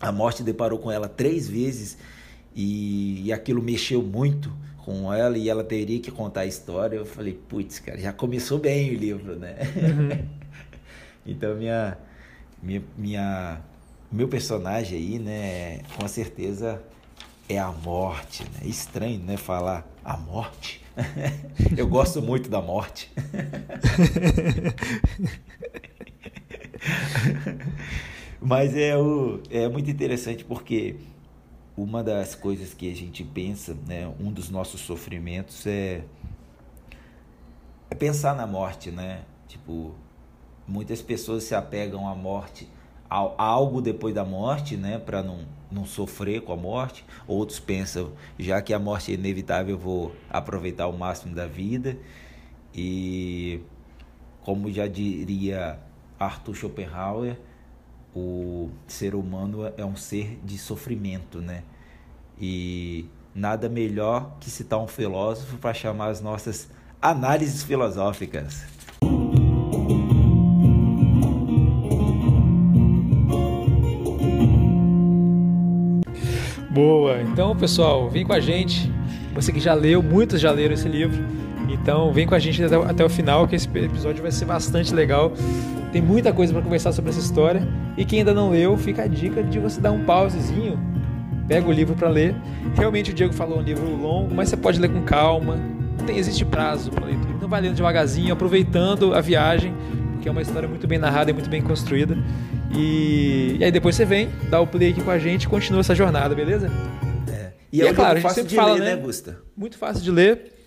a 0.00 0.12
morte 0.12 0.42
deparou 0.42 0.78
com 0.78 0.90
ela 0.90 1.08
três 1.08 1.48
vezes, 1.48 1.96
e, 2.54 3.22
e 3.26 3.32
aquilo 3.32 3.62
mexeu 3.62 4.02
muito 4.02 4.52
com 4.84 5.12
ela 5.12 5.36
e 5.36 5.48
ela 5.48 5.62
teria 5.62 6.00
que 6.00 6.10
contar 6.10 6.40
a 6.40 6.46
história. 6.46 6.96
Eu 6.96 7.04
falei, 7.04 7.34
putz, 7.34 7.78
cara, 7.78 7.98
já 7.98 8.12
começou 8.12 8.58
bem 8.58 8.90
o 8.90 8.94
livro, 8.98 9.36
né? 9.36 9.56
Uhum. 9.76 10.26
então, 11.26 11.54
minha, 11.54 11.98
minha, 12.62 12.82
minha, 12.96 13.60
meu 14.10 14.28
personagem 14.28 14.98
aí, 14.98 15.18
né, 15.18 15.80
com 15.96 16.08
certeza 16.08 16.82
é 17.48 17.58
a 17.58 17.70
morte, 17.70 18.44
né? 18.44 18.60
Estranho, 18.64 19.20
né, 19.20 19.36
falar 19.36 19.86
a 20.04 20.16
morte. 20.16 20.82
Eu 21.76 21.86
gosto 21.86 22.22
muito 22.22 22.48
da 22.48 22.60
morte. 22.62 23.10
Mas 28.40 28.74
é, 28.76 28.96
o, 28.96 29.40
é 29.50 29.68
muito 29.68 29.90
interessante 29.90 30.44
porque 30.44 30.96
uma 31.78 32.02
das 32.02 32.34
coisas 32.34 32.74
que 32.74 32.90
a 32.90 32.94
gente 32.94 33.22
pensa, 33.22 33.76
né, 33.86 34.12
um 34.18 34.32
dos 34.32 34.50
nossos 34.50 34.80
sofrimentos 34.80 35.64
é, 35.64 36.02
é 37.88 37.94
pensar 37.94 38.34
na 38.34 38.48
morte, 38.48 38.90
né? 38.90 39.22
Tipo, 39.46 39.94
muitas 40.66 41.00
pessoas 41.00 41.44
se 41.44 41.54
apegam 41.54 42.08
à 42.08 42.16
morte, 42.16 42.68
a, 43.08 43.18
a 43.20 43.44
algo 43.44 43.80
depois 43.80 44.12
da 44.12 44.24
morte, 44.24 44.76
né, 44.76 44.98
para 44.98 45.22
não 45.22 45.46
não 45.70 45.84
sofrer 45.84 46.40
com 46.40 46.52
a 46.52 46.56
morte. 46.56 47.04
Outros 47.26 47.60
pensam, 47.60 48.12
já 48.38 48.62
que 48.62 48.72
a 48.72 48.78
morte 48.78 49.12
é 49.12 49.14
inevitável, 49.14 49.74
eu 49.74 49.78
vou 49.78 50.16
aproveitar 50.30 50.86
o 50.86 50.96
máximo 50.96 51.34
da 51.34 51.46
vida. 51.46 51.98
E 52.74 53.60
como 54.40 54.72
já 54.72 54.86
diria 54.86 55.78
Arthur 56.18 56.54
Schopenhauer, 56.54 57.36
o 58.18 58.70
ser 58.86 59.14
humano 59.14 59.72
é 59.76 59.84
um 59.84 59.96
ser 59.96 60.38
de 60.44 60.58
sofrimento, 60.58 61.40
né? 61.40 61.62
E 62.40 63.06
nada 63.34 63.68
melhor 63.68 64.36
que 64.40 64.50
citar 64.50 64.78
um 64.78 64.88
filósofo 64.88 65.56
para 65.58 65.72
chamar 65.72 66.08
as 66.08 66.20
nossas 66.20 66.68
análises 67.00 67.62
filosóficas. 67.62 68.64
Boa! 76.70 77.22
Então, 77.22 77.56
pessoal, 77.56 78.08
vem 78.08 78.24
com 78.24 78.32
a 78.32 78.40
gente. 78.40 78.92
Você 79.34 79.52
que 79.52 79.60
já 79.60 79.74
leu, 79.74 80.02
muitos 80.02 80.40
já 80.40 80.50
leram 80.50 80.74
esse 80.74 80.88
livro. 80.88 81.24
Então, 81.88 82.12
vem 82.12 82.26
com 82.26 82.34
a 82.34 82.38
gente 82.38 82.62
até, 82.62 82.76
até 82.76 83.02
o 83.02 83.08
final, 83.08 83.48
que 83.48 83.56
esse 83.56 83.66
episódio 83.66 84.20
vai 84.20 84.30
ser 84.30 84.44
bastante 84.44 84.92
legal. 84.92 85.32
Tem 85.90 86.02
muita 86.02 86.34
coisa 86.34 86.52
para 86.52 86.60
conversar 86.60 86.92
sobre 86.92 87.10
essa 87.10 87.18
história. 87.18 87.66
E 87.96 88.04
quem 88.04 88.18
ainda 88.18 88.34
não 88.34 88.50
leu, 88.50 88.76
fica 88.76 89.04
a 89.04 89.06
dica 89.06 89.42
de 89.42 89.58
você 89.58 89.80
dar 89.80 89.90
um 89.90 90.04
pausezinho, 90.04 90.78
pega 91.48 91.66
o 91.66 91.72
livro 91.72 91.94
para 91.94 92.10
ler. 92.10 92.34
Realmente 92.76 93.10
o 93.10 93.14
Diego 93.14 93.32
falou 93.32 93.60
um 93.60 93.62
livro 93.62 93.86
longo, 93.96 94.34
mas 94.34 94.50
você 94.50 94.56
pode 94.58 94.78
ler 94.78 94.90
com 94.90 95.00
calma. 95.00 95.56
Não 95.98 96.04
tem, 96.04 96.18
existe 96.18 96.44
prazo 96.44 96.90
para 96.90 97.06
leitura. 97.06 97.32
Então 97.34 97.48
vai 97.48 97.62
lendo 97.62 97.76
devagarzinho, 97.76 98.34
aproveitando 98.34 99.14
a 99.14 99.22
viagem, 99.22 99.72
porque 100.12 100.28
é 100.28 100.30
uma 100.30 100.42
história 100.42 100.68
muito 100.68 100.86
bem 100.86 100.98
narrada 100.98 101.30
e 101.30 101.32
muito 101.32 101.48
bem 101.48 101.62
construída. 101.62 102.18
E, 102.70 103.56
e 103.58 103.64
aí 103.64 103.72
depois 103.72 103.96
você 103.96 104.04
vem, 104.04 104.28
dá 104.50 104.60
o 104.60 104.66
play 104.66 104.90
aqui 104.90 105.00
com 105.00 105.10
a 105.10 105.18
gente 105.18 105.44
e 105.44 105.48
continua 105.48 105.80
essa 105.80 105.94
jornada, 105.94 106.34
beleza? 106.34 106.70
É. 107.32 107.52
E, 107.72 107.78
e 107.78 107.80
é, 107.80 107.86
é 107.86 107.94
claro, 107.94 108.18
a 108.18 108.20
gente 108.20 108.34
sempre 108.34 108.54
fala, 108.54 108.74
ler, 108.74 108.80
né, 108.80 108.94
né, 108.94 109.02
Gusta? 109.02 109.38
Muito 109.56 109.78
fácil 109.78 110.04
de 110.04 110.10
ler. 110.10 110.57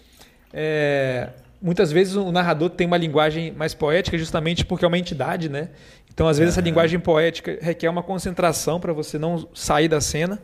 É, 0.54 1.30
muitas 1.62 1.92
vezes 1.92 2.16
o 2.16 2.32
narrador 2.32 2.70
tem 2.70 2.88
uma 2.88 2.98
linguagem 2.98 3.52
mais 3.52 3.74
poética 3.74 4.18
justamente 4.18 4.66
porque 4.66 4.84
é 4.84 4.88
uma 4.88 4.98
entidade, 4.98 5.48
né? 5.50 5.70
Então, 6.14 6.28
às 6.28 6.38
vezes, 6.38 6.54
uhum. 6.54 6.60
essa 6.60 6.70
linguagem 6.70 7.00
poética 7.00 7.58
requer 7.62 7.90
uma 7.90 8.04
concentração 8.04 8.80
para 8.80 8.92
você 8.92 9.18
não 9.18 9.48
sair 9.54 9.88
da 9.88 10.02
cena. 10.02 10.42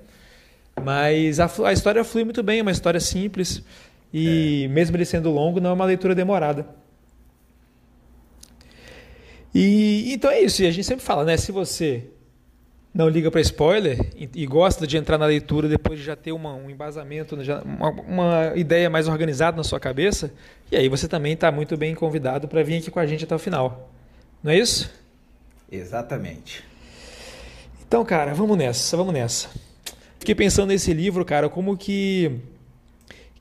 Mas 0.82 1.40
a, 1.40 1.50
a, 1.66 1.74
história 1.74 2.04
flui 2.04 2.24
muito 2.24 2.42
bem, 2.42 2.60
é 2.60 2.62
uma 2.62 2.72
história 2.72 3.00
simples. 3.00 3.64
E 4.14 4.64
é. 4.66 4.68
mesmo 4.70 4.96
ele 4.96 5.06
sendo 5.06 5.30
longo, 5.30 5.60
não 5.60 5.72
é 5.72 5.74
uma 5.74 5.86
leitura 5.86 6.16
demorada. 6.16 6.68
E 9.54 10.14
então 10.14 10.32
é 10.32 10.40
isso. 10.40 10.62
E 10.62 10.68
a 10.68 10.72
gente 10.72 10.86
sempre 10.86 11.04
fala, 11.04 11.26
né? 11.26 11.36
Se 11.36 11.52
você 11.52 12.06
não 12.98 13.08
liga 13.08 13.30
para 13.30 13.40
spoiler 13.42 14.10
e, 14.16 14.28
e, 14.34 14.48
gosta 14.48 14.88
de 14.88 14.98
entrar 14.98 15.20
na 15.20 15.28
leitura 15.28 15.68
depois 15.68 16.00
de 16.00 16.06
já 16.06 16.16
ter 16.16 16.32
uma, 16.32 16.56
um 16.56 16.68
embasamento, 16.68 17.44
já, 17.44 17.62
uma, 17.62 17.92
uma, 17.92 18.54
ideia 18.56 18.90
mais 18.90 19.08
organizada 19.08 19.56
na 19.56 19.64
sua 19.64 19.80
cabeça, 19.80 20.34
e 20.72 20.76
aí 20.76 20.90
você 20.90 21.08
também 21.08 21.34
está 21.34 21.52
muito 21.52 21.78
bem 21.78 21.94
convidado 21.94 22.48
para 22.48 22.64
vir 22.64 22.80
aqui 22.80 22.90
com 22.90 23.00
a 23.00 23.06
gente 23.06 23.24
até 23.24 23.36
o 23.36 23.38
final. 23.38 23.92
Não 24.42 24.52
é 24.52 24.58
isso? 24.58 24.92
Exatamente. 25.72 26.64
Então, 27.88 28.04
cara, 28.04 28.34
vamos 28.34 28.58
nessa, 28.58 28.98
vamos 28.98 29.14
nessa. 29.14 29.50
Fiquei 30.18 30.34
pensando 30.34 30.70
nesse 30.70 30.92
livro, 30.92 31.24
cara, 31.24 31.48
como 31.50 31.78
que 31.78 32.32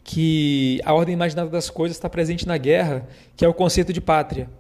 que 0.05 0.83
a 0.85 0.93
ordem 0.93 1.15
imaginada 1.15 1.49
das 1.49 1.71
coisas 1.71 1.97
está 1.97 2.11
presente 2.11 2.47
na 2.47 2.59
guerra, 2.59 3.09
que 3.35 3.43
é 3.45 3.49
o 3.49 3.55
conceito 3.55 3.91
de 3.91 4.03
pátria. 4.03 4.51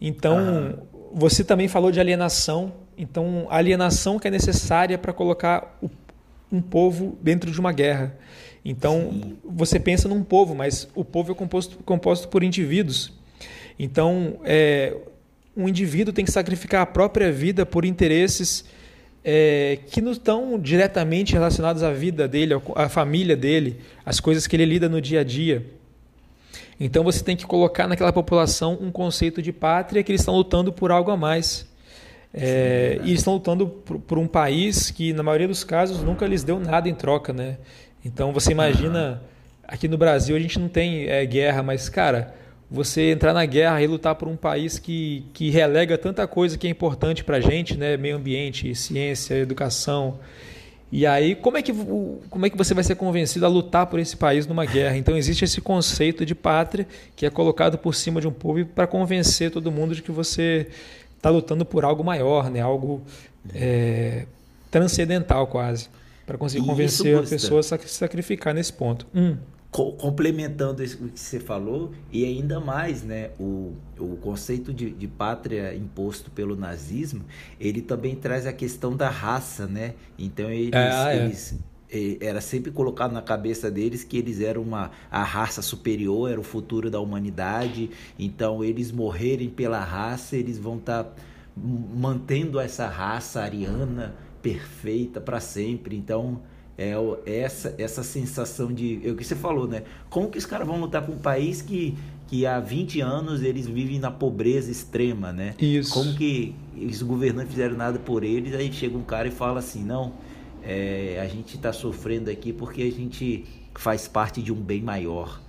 Então, 0.00 0.78
você 1.12 1.42
também 1.42 1.66
falou 1.66 1.90
de 1.90 1.98
alienação 1.98 2.72
então, 2.96 3.46
a 3.50 3.56
alienação 3.56 4.18
que 4.18 4.28
é 4.28 4.30
necessária 4.30 4.98
para 4.98 5.12
colocar 5.12 5.78
um 6.50 6.60
povo 6.60 7.16
dentro 7.22 7.50
de 7.50 7.58
uma 7.58 7.72
guerra. 7.72 8.16
Então, 8.64 9.10
Sim. 9.12 9.36
você 9.44 9.80
pensa 9.80 10.08
num 10.08 10.22
povo, 10.22 10.54
mas 10.54 10.88
o 10.94 11.04
povo 11.04 11.32
é 11.32 11.34
composto, 11.34 11.78
composto 11.84 12.28
por 12.28 12.42
indivíduos. 12.42 13.12
Então, 13.78 14.38
é, 14.44 14.96
um 15.56 15.68
indivíduo 15.68 16.12
tem 16.12 16.24
que 16.24 16.30
sacrificar 16.30 16.82
a 16.82 16.86
própria 16.86 17.32
vida 17.32 17.64
por 17.66 17.84
interesses 17.84 18.64
é, 19.24 19.78
que 19.90 20.00
não 20.00 20.12
estão 20.12 20.58
diretamente 20.58 21.32
relacionados 21.32 21.82
à 21.82 21.92
vida 21.92 22.26
dele, 22.28 22.54
à 22.74 22.88
família 22.88 23.36
dele, 23.36 23.80
às 24.04 24.20
coisas 24.20 24.46
que 24.46 24.56
ele 24.56 24.64
lida 24.64 24.88
no 24.88 25.00
dia 25.00 25.20
a 25.20 25.24
dia. 25.24 25.64
Então 26.78 27.04
você 27.04 27.22
tem 27.22 27.36
que 27.36 27.46
colocar 27.46 27.86
naquela 27.86 28.12
população 28.12 28.76
um 28.80 28.90
conceito 28.90 29.40
de 29.40 29.52
pátria 29.52 30.02
que 30.02 30.10
eles 30.10 30.20
estão 30.20 30.34
lutando 30.34 30.72
por 30.72 30.90
algo 30.90 31.10
a 31.10 31.16
mais. 31.16 31.66
É, 32.34 32.98
e 33.04 33.12
estão 33.12 33.34
lutando 33.34 33.66
por, 33.66 33.98
por, 33.98 34.18
um 34.18 34.26
país 34.26 34.90
que, 34.90 35.12
na 35.12 35.22
maioria 35.22 35.46
dos 35.46 35.64
casos, 35.64 36.02
nunca 36.02 36.26
lhes 36.26 36.42
deu 36.42 36.58
nada 36.58 36.88
em 36.88 36.94
troca, 36.94 37.32
né? 37.32 37.58
Então 38.04 38.32
você 38.32 38.52
imagina, 38.52 39.22
aqui 39.68 39.86
no 39.86 39.98
Brasil 39.98 40.34
a 40.34 40.38
gente 40.40 40.58
não 40.58 40.68
tem 40.68 41.06
é, 41.08 41.24
guerra, 41.26 41.62
mas, 41.62 41.88
cara, 41.90 42.34
você 42.70 43.10
entrar 43.10 43.34
na 43.34 43.44
guerra 43.44 43.82
e 43.82 43.86
lutar 43.86 44.14
por 44.14 44.28
um 44.28 44.36
país 44.36 44.78
que, 44.78 45.26
que 45.34 45.50
relega 45.50 45.98
tanta 45.98 46.26
coisa 46.26 46.56
que 46.56 46.66
é 46.66 46.70
importante 46.70 47.22
para 47.22 47.36
a 47.36 47.40
gente, 47.40 47.76
né? 47.76 47.98
Meio 47.98 48.16
ambiente, 48.16 48.74
ciência, 48.74 49.34
educação. 49.34 50.18
E 50.90 51.06
aí, 51.06 51.34
como 51.34 51.56
é, 51.56 51.62
que, 51.62 51.72
como 51.72 52.46
é 52.46 52.50
que 52.50 52.56
você 52.56 52.74
vai 52.74 52.84
ser 52.84 52.96
convencido 52.96 53.46
a 53.46 53.48
lutar 53.48 53.86
por 53.86 53.98
esse 53.98 54.14
país 54.14 54.46
numa 54.46 54.66
guerra? 54.66 54.96
Então, 54.96 55.16
existe 55.16 55.44
esse 55.44 55.60
conceito 55.60 56.24
de 56.24 56.34
pátria 56.34 56.86
que 57.16 57.24
é 57.24 57.30
colocado 57.30 57.78
por 57.78 57.94
cima 57.94 58.20
de 58.20 58.28
um 58.28 58.32
povo 58.32 58.64
para 58.66 58.86
convencer 58.86 59.50
todo 59.50 59.72
mundo 59.72 59.94
de 59.94 60.02
que 60.02 60.10
você 60.10 60.68
está 61.22 61.30
lutando 61.30 61.64
por 61.64 61.84
algo 61.84 62.02
maior, 62.02 62.50
né? 62.50 62.60
algo 62.60 63.00
é, 63.54 64.26
transcendental 64.72 65.46
quase, 65.46 65.88
para 66.26 66.36
conseguir 66.36 66.66
convencer 66.66 67.16
a 67.16 67.22
pessoa 67.22 67.60
a 67.60 67.62
se 67.62 67.78
sacrificar 67.88 68.52
nesse 68.52 68.72
ponto. 68.72 69.06
Hum. 69.14 69.36
Complementando 69.70 70.82
isso 70.82 70.98
que 70.98 71.18
você 71.18 71.40
falou, 71.40 71.92
e 72.10 72.26
ainda 72.26 72.60
mais, 72.60 73.02
né, 73.02 73.30
o, 73.40 73.72
o 73.98 74.18
conceito 74.20 74.70
de, 74.70 74.90
de 74.90 75.08
pátria 75.08 75.74
imposto 75.74 76.30
pelo 76.30 76.54
nazismo, 76.54 77.24
ele 77.58 77.80
também 77.80 78.14
traz 78.14 78.46
a 78.46 78.52
questão 78.52 78.94
da 78.94 79.08
raça, 79.08 79.66
né? 79.66 79.94
Então 80.18 80.50
eles, 80.50 80.74
é, 80.74 80.90
ah, 80.90 81.14
é. 81.14 81.32
Eles 81.92 82.18
era 82.20 82.40
sempre 82.40 82.70
colocado 82.70 83.12
na 83.12 83.22
cabeça 83.22 83.70
deles 83.70 84.02
que 84.02 84.16
eles 84.16 84.40
eram 84.40 84.62
uma 84.62 84.90
a 85.10 85.22
raça 85.22 85.60
superior, 85.60 86.30
era 86.30 86.40
o 86.40 86.42
futuro 86.42 86.90
da 86.90 86.98
humanidade. 86.98 87.90
Então, 88.18 88.64
eles 88.64 88.90
morrerem 88.90 89.50
pela 89.50 89.82
raça, 89.84 90.36
eles 90.36 90.58
vão 90.58 90.78
estar 90.78 91.04
tá 91.04 91.12
mantendo 91.56 92.58
essa 92.58 92.88
raça 92.88 93.42
ariana 93.42 94.14
perfeita 94.40 95.20
para 95.20 95.38
sempre. 95.38 95.96
Então, 95.96 96.40
é 96.76 96.94
essa 97.26 97.74
essa 97.78 98.02
sensação 98.02 98.72
de, 98.72 99.00
é 99.06 99.10
o 99.10 99.16
que 99.16 99.24
você 99.24 99.36
falou, 99.36 99.68
né? 99.68 99.82
Como 100.08 100.30
que 100.30 100.38
os 100.38 100.46
caras 100.46 100.66
vão 100.66 100.80
lutar 100.80 101.04
com 101.04 101.12
um 101.12 101.18
país 101.18 101.60
que 101.60 101.94
que 102.32 102.46
há 102.46 102.58
20 102.58 102.98
anos 103.02 103.42
eles 103.42 103.66
vivem 103.66 103.98
na 103.98 104.10
pobreza 104.10 104.70
extrema, 104.70 105.34
né? 105.34 105.54
Isso. 105.58 105.92
Como 105.92 106.14
que 106.14 106.54
os 106.74 107.02
governantes 107.02 107.50
fizeram 107.50 107.76
nada 107.76 107.98
por 107.98 108.24
eles, 108.24 108.54
aí 108.54 108.72
chega 108.72 108.96
um 108.96 109.02
cara 109.02 109.28
e 109.28 109.30
fala 109.30 109.58
assim, 109.58 109.84
não, 109.84 110.14
é, 110.62 111.18
a 111.20 111.26
gente 111.26 111.56
está 111.56 111.72
sofrendo 111.72 112.30
aqui 112.30 112.52
porque 112.52 112.82
a 112.82 112.90
gente 112.90 113.44
faz 113.74 114.06
parte 114.06 114.42
de 114.42 114.52
um 114.52 114.60
bem 114.60 114.82
maior. 114.82 115.40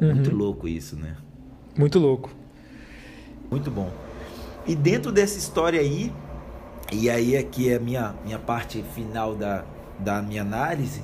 Uhum. 0.00 0.14
Muito 0.14 0.34
louco 0.34 0.68
isso, 0.68 0.96
né? 0.96 1.16
Muito 1.76 1.98
louco. 1.98 2.30
Muito 3.50 3.70
bom. 3.70 3.90
E 4.66 4.74
dentro 4.74 5.10
dessa 5.10 5.38
história 5.38 5.80
aí, 5.80 6.12
e 6.92 7.08
aí 7.08 7.36
aqui 7.36 7.70
é 7.70 7.76
a 7.76 7.80
minha, 7.80 8.14
minha 8.24 8.38
parte 8.38 8.84
final 8.94 9.34
da, 9.34 9.64
da 9.98 10.20
minha 10.20 10.42
análise, 10.42 11.02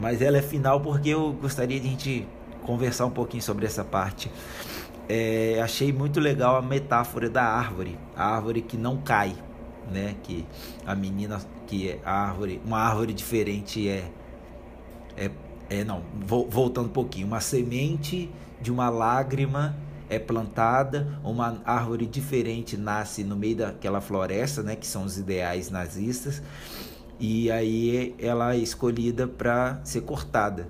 mas 0.00 0.20
ela 0.20 0.38
é 0.38 0.42
final 0.42 0.80
porque 0.80 1.10
eu 1.10 1.32
gostaria 1.32 1.78
de 1.78 1.86
a 1.86 1.90
gente 1.90 2.28
conversar 2.62 3.06
um 3.06 3.10
pouquinho 3.10 3.42
sobre 3.42 3.66
essa 3.66 3.84
parte. 3.84 4.30
É, 5.08 5.60
achei 5.62 5.92
muito 5.92 6.20
legal 6.20 6.56
a 6.56 6.62
metáfora 6.62 7.28
da 7.28 7.42
árvore, 7.42 7.98
a 8.16 8.24
árvore 8.34 8.62
que 8.62 8.76
não 8.76 8.96
cai, 8.96 9.34
né? 9.90 10.14
Que 10.22 10.46
a 10.86 10.94
menina 10.94 11.40
que 11.70 11.88
é 11.88 12.00
árvore, 12.04 12.60
uma 12.64 12.78
árvore 12.78 13.14
diferente 13.14 13.88
é 13.88 14.10
é, 15.16 15.30
é 15.68 15.84
não, 15.84 16.02
voltando 16.20 16.86
um 16.86 16.92
pouquinho, 16.92 17.28
uma 17.28 17.40
semente 17.40 18.28
de 18.60 18.72
uma 18.72 18.90
lágrima 18.90 19.76
é 20.08 20.18
plantada, 20.18 21.20
uma 21.22 21.62
árvore 21.64 22.06
diferente 22.06 22.76
nasce 22.76 23.22
no 23.22 23.36
meio 23.36 23.58
daquela 23.58 24.00
floresta, 24.00 24.64
né, 24.64 24.74
que 24.74 24.86
são 24.86 25.04
os 25.04 25.16
ideais 25.16 25.70
nazistas, 25.70 26.42
e 27.20 27.48
aí 27.52 28.16
ela 28.18 28.54
é 28.54 28.58
escolhida 28.58 29.28
para 29.28 29.80
ser 29.84 30.00
cortada. 30.00 30.66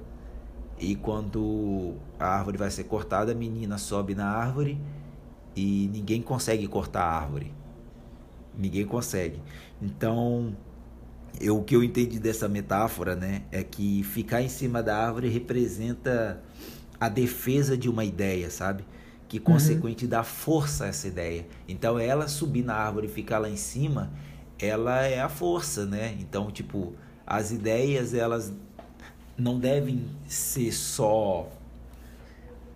E 0.78 0.94
quando 0.96 1.94
a 2.18 2.26
árvore 2.26 2.58
vai 2.58 2.70
ser 2.70 2.84
cortada, 2.84 3.32
a 3.32 3.34
menina 3.34 3.78
sobe 3.78 4.14
na 4.14 4.26
árvore 4.26 4.78
e 5.56 5.88
ninguém 5.90 6.20
consegue 6.20 6.66
cortar 6.66 7.04
a 7.04 7.16
árvore. 7.20 7.54
Ninguém 8.58 8.84
consegue. 8.84 9.40
Então, 9.80 10.54
eu, 11.38 11.58
o 11.58 11.62
que 11.62 11.76
eu 11.76 11.84
entendi 11.84 12.18
dessa 12.18 12.48
metáfora, 12.48 13.14
né, 13.14 13.42
é 13.52 13.62
que 13.62 14.02
ficar 14.02 14.42
em 14.42 14.48
cima 14.48 14.82
da 14.82 14.96
árvore 14.96 15.28
representa 15.28 16.42
a 16.98 17.08
defesa 17.08 17.76
de 17.76 17.88
uma 17.88 18.04
ideia, 18.04 18.50
sabe? 18.50 18.84
Que 19.28 19.38
uhum. 19.38 19.44
consequente 19.44 20.04
uhum. 20.04 20.10
dá 20.10 20.22
força 20.22 20.84
a 20.84 20.88
essa 20.88 21.08
ideia. 21.08 21.46
Então, 21.68 21.98
ela 21.98 22.28
subir 22.28 22.62
na 22.62 22.74
árvore 22.74 23.06
e 23.06 23.10
ficar 23.10 23.38
lá 23.38 23.48
em 23.48 23.56
cima, 23.56 24.10
ela 24.58 25.02
é 25.06 25.20
a 25.20 25.28
força, 25.28 25.86
né? 25.86 26.16
Então, 26.20 26.50
tipo, 26.50 26.94
as 27.26 27.50
ideias, 27.50 28.12
elas 28.12 28.52
não 29.38 29.58
devem 29.58 30.04
ser 30.28 30.72
só 30.72 31.48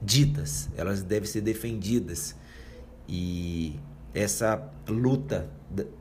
ditas, 0.00 0.68
elas 0.76 1.02
devem 1.02 1.28
ser 1.28 1.42
defendidas. 1.42 2.34
E 3.06 3.78
essa 4.14 4.62
luta 4.88 5.50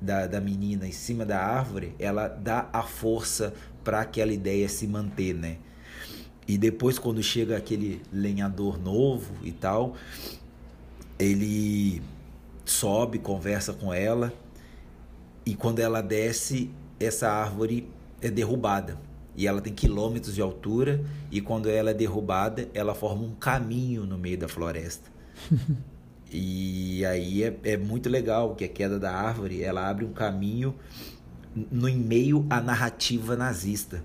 da, 0.02 0.28
da 0.28 0.42
menina 0.42 0.88
em 0.88 0.92
cima 0.92 1.26
da 1.26 1.40
árvore, 1.40 1.96
ela 2.00 2.28
dá 2.28 2.70
a 2.72 2.84
força 2.84 3.54
para 3.84 4.02
aquela 4.02 4.32
ideia 4.32 4.68
se 4.70 4.88
manter, 4.88 5.34
né? 5.34 5.58
e 6.48 6.58
depois, 6.58 7.00
quando 7.00 7.24
chega 7.24 7.58
aquele 7.58 8.02
lenhador 8.12 8.80
novo 8.80 9.34
e 9.44 9.52
tal, 9.52 9.96
ele 11.18 12.02
sobe, 12.66 13.20
conversa 13.20 13.74
com 13.74 13.94
ela. 13.94 14.34
E 15.46 15.56
quando 15.56 15.80
ela 15.80 16.02
desce, 16.02 16.70
essa 17.00 17.30
árvore 17.30 17.90
é 18.22 18.30
derrubada. 18.30 18.98
E 19.36 19.48
ela 19.48 19.62
tem 19.62 19.74
quilômetros 19.74 20.36
de 20.36 20.42
altura. 20.42 21.04
E 21.32 21.40
quando 21.40 21.70
ela 21.70 21.92
é 21.92 21.94
derrubada, 21.94 22.68
ela 22.74 22.94
forma 22.94 23.24
um 23.24 23.36
caminho 23.36 24.06
no 24.06 24.18
meio 24.18 24.38
da 24.38 24.48
floresta. 24.48 25.10
e 26.34 27.06
aí 27.06 27.44
é, 27.44 27.56
é 27.64 27.78
muito 27.78 28.10
legal 28.10 28.56
que 28.56 28.66
a 28.66 28.68
queda 28.68 29.00
da 29.00 29.14
árvore 29.14 29.64
ela 29.64 29.88
abre 29.88 30.04
um 30.04 30.12
caminho 30.12 30.76
no 31.72 31.92
meio 31.94 32.46
à 32.50 32.60
narrativa 32.60 33.36
nazista 33.36 34.04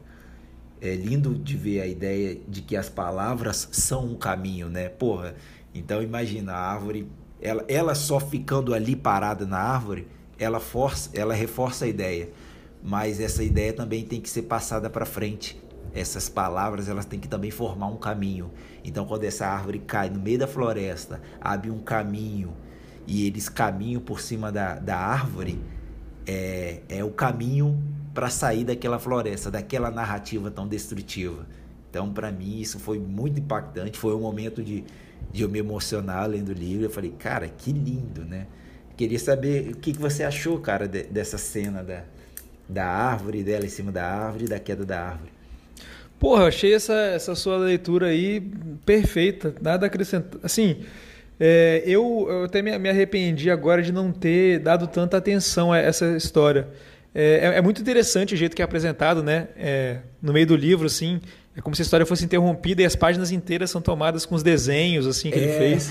é 0.80 0.94
lindo 0.94 1.35
de 1.35 1.56
ver 1.56 1.80
a 1.80 1.87
ideia 1.87 2.38
de 2.47 2.62
que 2.62 2.76
as 2.76 2.88
palavras 2.88 3.68
são 3.73 4.06
um 4.06 4.14
caminho, 4.14 4.68
né? 4.68 4.88
Porra, 4.88 5.35
então 5.75 6.02
imagina 6.02 6.52
a 6.52 6.73
árvore, 6.73 7.08
ela, 7.40 7.64
ela 7.68 7.94
só 7.94 8.20
ficando 8.20 8.75
ali 8.75 8.94
parada 8.94 9.44
na 9.44 9.58
árvore, 9.58 10.06
ela 10.38 10.61
força, 10.61 11.11
ela 11.14 11.35
reforça 11.35 11.85
a 11.85 11.88
ideia, 11.88 12.28
mas 12.82 13.20
essa 13.20 13.42
ideia 13.42 13.73
também 13.73 14.04
tem 14.04 14.20
que 14.20 14.30
ser 14.30 14.42
passada 14.42 14.88
para 14.88 15.04
frente. 15.04 15.61
Essas 15.95 16.28
palavras 16.28 16.88
elas 16.88 17.04
têm 17.04 17.18
que 17.18 17.28
também 17.28 17.50
formar 17.50 17.87
um 17.87 17.97
caminho. 17.97 18.50
Então 18.85 19.04
quando 19.07 19.25
essa 19.25 19.47
árvore 19.47 19.78
cai 19.80 20.11
no 20.11 20.21
meio 20.21 20.38
da 20.38 20.47
floresta, 20.47 21.21
abre 21.40 21.71
um 21.71 21.80
caminho 21.80 22.54
e 23.07 23.26
eles 23.26 23.49
caminham 23.49 24.00
por 24.00 24.21
cima 24.21 24.52
da, 24.52 24.75
da 24.75 24.97
árvore, 24.97 25.59
é, 26.26 26.83
é 26.88 27.02
o 27.02 27.11
caminho 27.11 27.83
para 28.12 28.28
sair 28.28 28.64
daquela 28.64 28.99
floresta, 28.99 29.50
daquela 29.50 29.90
narrativa 29.90 30.50
tão 30.50 30.66
destrutiva. 30.68 31.47
Então, 31.88 32.12
para 32.12 32.30
mim, 32.30 32.61
isso 32.61 32.78
foi 32.78 32.99
muito 32.99 33.40
impactante. 33.40 33.99
Foi 33.99 34.14
um 34.14 34.21
momento 34.21 34.62
de, 34.62 34.85
de 35.33 35.42
eu 35.42 35.49
me 35.49 35.59
emocionar 35.59 36.28
lendo 36.28 36.50
o 36.50 36.52
livro. 36.52 36.85
Eu 36.85 36.90
falei, 36.90 37.12
cara, 37.12 37.49
que 37.49 37.73
lindo, 37.73 38.25
né? 38.25 38.47
Queria 38.97 39.18
saber 39.18 39.71
o 39.71 39.76
que, 39.76 39.92
que 39.92 39.99
você 39.99 40.25
achou, 40.25 40.59
cara, 40.59 40.87
de, 40.87 41.04
dessa 41.04 41.38
cena 41.38 41.83
da, 41.83 42.02
da 42.68 42.87
árvore, 42.87 43.42
dela 43.42 43.64
em 43.64 43.68
cima 43.68 43.90
da 43.90 44.04
árvore, 44.04 44.47
da 44.47 44.59
queda 44.59 44.85
da 44.85 45.00
árvore. 45.00 45.30
Porra, 46.18 46.48
achei 46.48 46.75
essa, 46.75 46.94
essa 46.94 47.34
sua 47.34 47.56
leitura 47.58 48.06
aí 48.06 48.40
perfeita, 48.84 49.54
nada 49.60 49.87
acrescentar. 49.87 50.40
Assim, 50.42 50.78
é, 51.38 51.82
eu, 51.87 52.26
eu 52.28 52.44
até 52.44 52.60
me, 52.60 52.76
me 52.78 52.88
arrependi 52.88 53.50
agora 53.50 53.82
de 53.82 53.92
não 53.92 54.10
ter 54.10 54.58
dado 54.58 54.88
tanta 54.88 55.16
atenção 55.16 55.72
a 55.72 55.78
essa 55.78 56.16
história. 56.16 56.68
É, 57.14 57.54
é, 57.54 57.58
é, 57.58 57.62
muito 57.62 57.80
interessante 57.80 58.34
o 58.34 58.37
jeito 58.37 58.56
que 58.56 58.62
é 58.62 58.64
apresentado, 58.64 59.22
né? 59.22 59.48
É, 59.56 59.98
no 60.20 60.32
meio 60.32 60.46
do 60.46 60.56
livro, 60.56 60.87
assim, 60.87 61.20
é 61.56 61.60
como 61.60 61.75
se 61.75 61.82
a 61.82 61.84
história 61.84 62.04
fosse 62.04 62.25
interrompida 62.25 62.82
e 62.82 62.84
as 62.84 62.96
páginas 62.96 63.30
inteiras 63.30 63.70
são 63.70 63.80
tomadas 63.80 64.26
com 64.26 64.34
os 64.34 64.42
desenhos, 64.42 65.06
assim, 65.06 65.30
que 65.30 65.38
é. 65.38 65.42
ele 65.42 65.52
fez. 65.52 65.90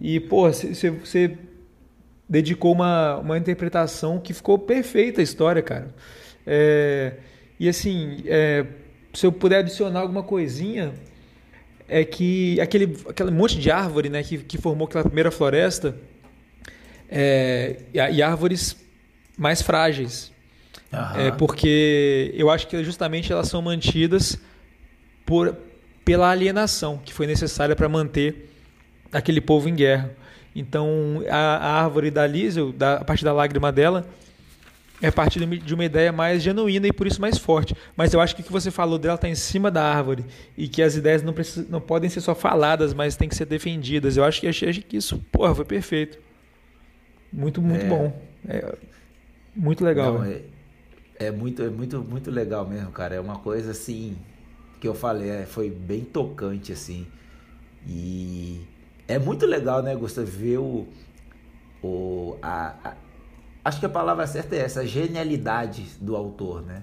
E, 0.00 0.20
pô, 0.20 0.50
você 0.50 1.38
dedicou 2.28 2.72
uma, 2.72 3.16
uma 3.16 3.38
interpretação 3.38 4.18
que 4.18 4.34
ficou 4.34 4.58
perfeita 4.58 5.20
a 5.20 5.24
história, 5.24 5.62
cara. 5.62 5.88
É, 6.46 7.14
e, 7.58 7.68
assim, 7.68 8.22
é, 8.26 8.66
se 9.14 9.26
eu 9.26 9.32
puder 9.32 9.58
adicionar 9.58 10.00
alguma 10.00 10.22
coisinha, 10.22 10.92
é 11.88 12.04
que 12.04 12.60
aquele, 12.60 12.96
aquele 13.08 13.30
monte 13.30 13.58
de 13.58 13.70
árvore, 13.70 14.08
né, 14.08 14.22
que, 14.22 14.38
que 14.38 14.58
formou 14.58 14.86
aquela 14.86 15.04
primeira 15.04 15.30
floresta, 15.30 15.96
é, 17.08 17.76
e, 17.92 17.98
e 17.98 18.22
árvores 18.22 18.76
mais 19.38 19.62
frágeis. 19.62 20.32
Uhum. 20.92 21.20
É 21.20 21.30
porque 21.30 22.32
eu 22.36 22.50
acho 22.50 22.66
que 22.66 22.82
justamente 22.84 23.32
elas 23.32 23.48
são 23.48 23.62
mantidas 23.62 24.38
por, 25.24 25.56
pela 26.04 26.30
alienação 26.30 26.98
que 27.04 27.12
foi 27.12 27.26
necessária 27.26 27.74
para 27.74 27.88
manter 27.88 28.50
aquele 29.12 29.40
povo 29.40 29.68
em 29.68 29.74
guerra. 29.74 30.10
Então, 30.54 31.22
a, 31.28 31.36
a 31.36 31.82
árvore 31.82 32.10
da 32.10 32.26
Liesel, 32.26 32.72
da, 32.72 32.96
a 32.96 33.04
partir 33.04 33.24
da 33.24 33.32
lágrima 33.32 33.72
dela, 33.72 34.06
é 35.04 35.10
partir 35.10 35.44
de 35.44 35.74
uma 35.74 35.84
ideia 35.84 36.10
mais 36.10 36.42
genuína 36.42 36.86
e 36.86 36.92
por 36.92 37.06
isso 37.06 37.20
mais 37.20 37.36
forte. 37.36 37.76
Mas 37.96 38.14
eu 38.14 38.20
acho 38.20 38.34
que 38.34 38.40
o 38.40 38.44
que 38.44 38.52
você 38.52 38.70
falou 38.70 38.98
dela 38.98 39.16
está 39.16 39.28
em 39.28 39.34
cima 39.34 39.70
da 39.70 39.84
árvore 39.84 40.24
e 40.56 40.66
que 40.66 40.82
as 40.82 40.96
ideias 40.96 41.22
não, 41.22 41.32
precisam, 41.32 41.66
não 41.68 41.80
podem 41.80 42.08
ser 42.08 42.20
só 42.20 42.34
faladas, 42.34 42.94
mas 42.94 43.16
têm 43.16 43.28
que 43.28 43.34
ser 43.34 43.44
defendidas. 43.44 44.16
Eu 44.16 44.24
acho 44.24 44.40
que 44.40 44.48
achei 44.48 44.72
que 44.72 44.96
isso, 44.96 45.18
porra, 45.30 45.54
foi 45.54 45.64
perfeito. 45.64 46.18
Muito, 47.32 47.60
muito 47.60 47.84
é. 47.84 47.88
bom. 47.88 48.22
É, 48.48 48.74
muito 49.54 49.84
legal. 49.84 50.14
Não, 50.14 50.24
é, 50.24 50.40
é, 51.18 51.30
muito, 51.30 51.62
é 51.62 51.68
muito, 51.68 52.02
muito 52.02 52.30
legal 52.30 52.66
mesmo, 52.66 52.90
cara. 52.90 53.14
É 53.14 53.20
uma 53.20 53.38
coisa 53.38 53.72
assim 53.72 54.16
que 54.80 54.88
eu 54.88 54.94
falei, 54.94 55.28
é, 55.30 55.46
foi 55.46 55.70
bem 55.70 56.02
tocante 56.02 56.72
assim. 56.72 57.06
E 57.86 58.60
é 59.06 59.18
muito 59.18 59.44
legal, 59.44 59.82
né, 59.82 59.94
Gustavo, 59.94 60.26
ver 60.26 60.58
o, 60.58 60.88
o 61.82 62.36
a, 62.40 62.74
a, 62.82 62.94
acho 63.64 63.80
que 63.80 63.86
a 63.86 63.90
palavra 63.90 64.26
certa 64.26 64.54
é 64.56 64.60
essa, 64.60 64.80
a 64.80 64.86
genialidade 64.86 65.86
do 66.00 66.14
autor, 66.14 66.62
né? 66.62 66.82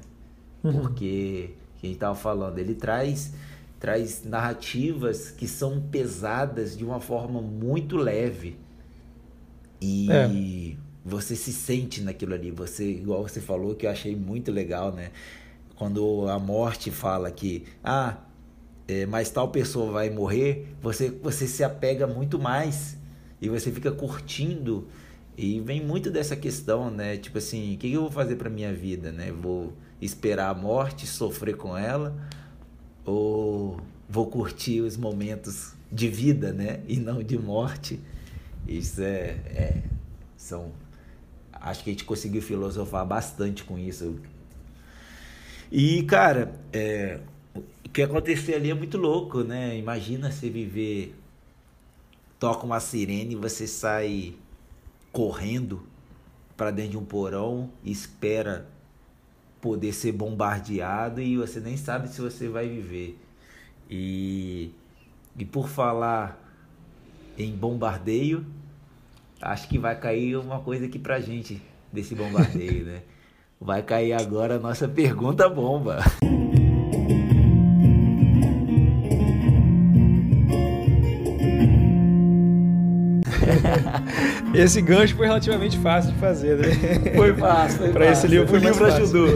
Uhum. 0.64 0.82
Porque 0.82 1.52
que 1.78 1.88
a 1.88 1.90
gente 1.90 2.00
tava 2.00 2.16
falando, 2.16 2.60
ele 2.60 2.76
traz 2.76 3.34
traz 3.80 4.24
narrativas 4.24 5.32
que 5.32 5.48
são 5.48 5.82
pesadas 5.82 6.78
de 6.78 6.86
uma 6.86 7.00
forma 7.00 7.42
muito 7.42 7.98
leve. 7.98 8.56
E 9.82 10.12
é 10.12 10.28
você 11.04 11.36
se 11.36 11.52
sente 11.52 12.02
naquilo 12.02 12.34
ali. 12.34 12.52
Você, 12.52 12.90
igual 12.90 13.24
você 13.24 13.42
falou, 13.42 13.76
que 13.76 13.86
eu 13.86 13.90
achei 13.90 14.16
muito 14.16 14.52
legal, 14.52 14.92
né? 14.92 15.12
Quando 15.76 16.28
a 16.30 16.38
morte 16.38 16.92
fala 16.92 17.32
que, 17.32 17.66
ah, 17.84 18.18
é, 18.88 19.06
mas 19.06 19.30
tal 19.32 19.50
pessoa 19.50 19.92
vai 19.92 20.10
morrer, 20.10 20.76
você, 20.82 21.10
você 21.10 21.48
se 21.48 21.64
apega 21.64 22.06
muito 22.06 22.38
mais 22.38 22.98
e 23.42 23.50
você 23.50 23.72
fica 23.72 23.92
curtindo. 23.92 24.88
E 25.38 25.60
vem 25.62 25.84
muito 25.84 26.12
dessa 26.12 26.36
questão, 26.36 26.92
né? 26.92 27.18
Tipo 27.18 27.38
assim, 27.38 27.76
o 27.76 27.78
que 27.78 27.92
eu 27.92 28.02
vou 28.02 28.12
fazer 28.12 28.36
para 28.36 28.50
minha 28.50 28.74
vida, 28.74 29.12
né? 29.12 29.32
Vou 29.32 29.74
esperar 30.02 30.50
a 30.50 30.54
morte, 30.54 31.08
sofrer 31.08 31.56
com 31.56 31.78
ela, 31.78 32.16
ou 33.06 33.80
vou 34.10 34.28
curtir 34.28 34.82
os 34.82 34.98
momentos 34.98 35.74
de 35.92 36.08
vida, 36.08 36.52
né? 36.52 36.82
E 36.88 36.98
não 36.98 37.24
de 37.24 37.38
morte. 37.38 38.00
Isso 38.68 39.02
é, 39.02 39.38
é 39.56 39.84
são 40.36 40.72
acho 41.62 41.84
que 41.84 41.92
a 41.92 41.94
gente 41.94 42.04
conseguiu 42.04 42.42
filosofar 42.42 43.06
bastante 43.06 43.64
com 43.64 43.78
isso. 43.78 44.20
E, 45.72 46.04
cara, 46.04 46.60
é, 46.74 47.20
o 47.86 47.90
que 47.90 48.02
aconteceu 48.02 48.56
ali 48.56 48.72
é 48.72 48.74
muito 48.74 48.98
louco, 48.98 49.44
né? 49.44 49.78
Imagina 49.78 50.32
você 50.32 50.50
viver. 50.50 51.16
Toca 52.40 52.66
uma 52.66 52.80
sirene 52.80 53.34
e 53.34 53.38
você 53.38 53.68
sai 53.68 54.34
correndo 55.12 55.84
para 56.56 56.72
dentro 56.72 56.92
de 56.92 56.98
um 56.98 57.06
porão 57.06 57.70
e 57.84 57.92
espera 57.92 58.68
poder 59.60 59.94
ser 59.94 60.12
bombardeado 60.12 61.22
e 61.22 61.38
você 61.38 61.60
nem 61.60 61.78
sabe 61.78 62.08
se 62.08 62.20
você 62.20 62.48
vai 62.50 62.68
viver. 62.68 63.18
E, 63.90 64.72
e 65.38 65.46
por 65.46 65.68
falar 65.68 66.40
em 67.38 67.52
bombardeio, 67.56 68.46
acho 69.42 69.68
que 69.68 69.78
vai 69.78 70.00
cair 70.00 70.38
uma 70.38 70.60
coisa 70.60 70.86
aqui 70.86 70.98
pra 70.98 71.20
gente 71.20 71.62
desse 71.92 72.16
bombardeio, 72.16 72.86
né? 72.86 73.02
Vai 73.64 73.84
cair 73.84 74.14
agora 74.14 74.56
a 74.56 74.60
nossa 74.60 74.88
pergunta 74.88 75.48
bomba. 75.48 76.00
Esse 84.54 84.82
gancho 84.82 85.16
foi 85.16 85.28
relativamente 85.28 85.78
fácil 85.78 86.12
de 86.12 86.20
fazer, 86.20 86.58
né? 86.58 86.68
Foi 87.16 87.34
fácil. 87.34 87.90
Para 87.92 88.12
esse 88.12 88.28
livro, 88.28 88.54
o 88.54 88.58
livro 88.58 88.86
ajudou. 88.86 89.30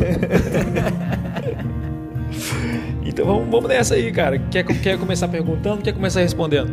então 3.06 3.26
vamos, 3.26 3.50
vamos 3.50 3.70
nessa 3.70 3.96
aí, 3.96 4.12
cara. 4.12 4.38
Quer, 4.38 4.64
quer 4.64 5.00
começar 5.00 5.28
perguntando? 5.28 5.82
Quer 5.82 5.94
começar 5.94 6.20
respondendo? 6.20 6.72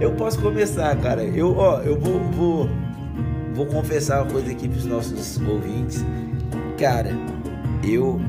Eu 0.00 0.12
posso 0.12 0.40
começar, 0.40 0.96
cara. 0.96 1.22
Eu, 1.22 1.56
ó, 1.56 1.80
eu 1.80 1.98
vou, 1.98 2.20
vou, 2.30 2.70
vou 3.52 3.66
confessar 3.66 4.22
uma 4.22 4.30
coisa 4.30 4.50
aqui 4.50 4.68
pros 4.68 4.86
nossos 4.86 5.40
ouvintes. 5.40 6.04
Cara, 6.78 7.10
eu. 7.82 8.20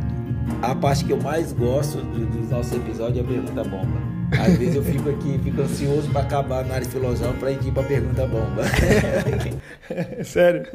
A 0.62 0.76
parte 0.76 1.06
que 1.06 1.12
eu 1.12 1.18
mais 1.18 1.52
gosto 1.54 1.98
dos 1.98 2.50
nossos 2.50 2.74
episódios 2.74 3.18
é 3.18 3.22
a 3.22 3.24
pergunta 3.24 3.64
bomba. 3.64 4.16
Às 4.32 4.58
vezes 4.58 4.76
eu 4.76 4.84
fico 4.84 5.10
aqui, 5.10 5.40
fico 5.44 5.62
ansioso 5.62 6.10
para 6.12 6.22
acabar 6.22 6.66
na 6.66 6.76
área 6.76 6.88
filosófica 6.88 7.40
para 7.40 7.52
ir 7.52 7.72
para 7.72 7.84
pergunta 7.84 8.28
bomba. 8.28 8.64
Sério? 10.24 10.68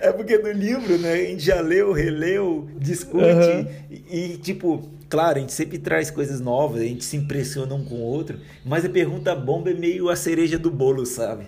É 0.00 0.12
porque 0.12 0.38
no 0.38 0.52
livro, 0.52 0.98
né, 0.98 1.12
a 1.12 1.16
gente 1.16 1.44
já 1.44 1.60
leu, 1.60 1.92
releu, 1.92 2.68
discute 2.78 3.24
uhum. 3.24 3.66
e, 3.90 4.32
e, 4.34 4.38
tipo, 4.38 4.88
claro, 5.08 5.38
a 5.38 5.40
gente 5.40 5.52
sempre 5.52 5.78
traz 5.78 6.10
coisas 6.10 6.40
novas, 6.40 6.82
a 6.82 6.84
gente 6.84 7.04
se 7.04 7.16
impressiona 7.16 7.74
um 7.74 7.84
com 7.84 7.96
o 7.96 8.02
outro, 8.02 8.38
mas 8.64 8.84
a 8.84 8.88
pergunta 8.88 9.34
bomba 9.34 9.70
é 9.70 9.74
meio 9.74 10.08
a 10.08 10.16
cereja 10.16 10.58
do 10.58 10.70
bolo, 10.70 11.06
sabe? 11.06 11.46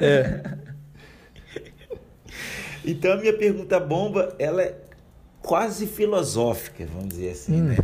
É. 0.00 0.42
então 2.84 3.12
a 3.12 3.16
minha 3.16 3.32
pergunta 3.32 3.80
bomba, 3.80 4.34
ela 4.38 4.62
é 4.62 4.87
quase 5.48 5.86
filosófica, 5.86 6.86
vamos 6.86 7.08
dizer 7.10 7.30
assim, 7.30 7.62
hum. 7.62 7.68
né? 7.72 7.76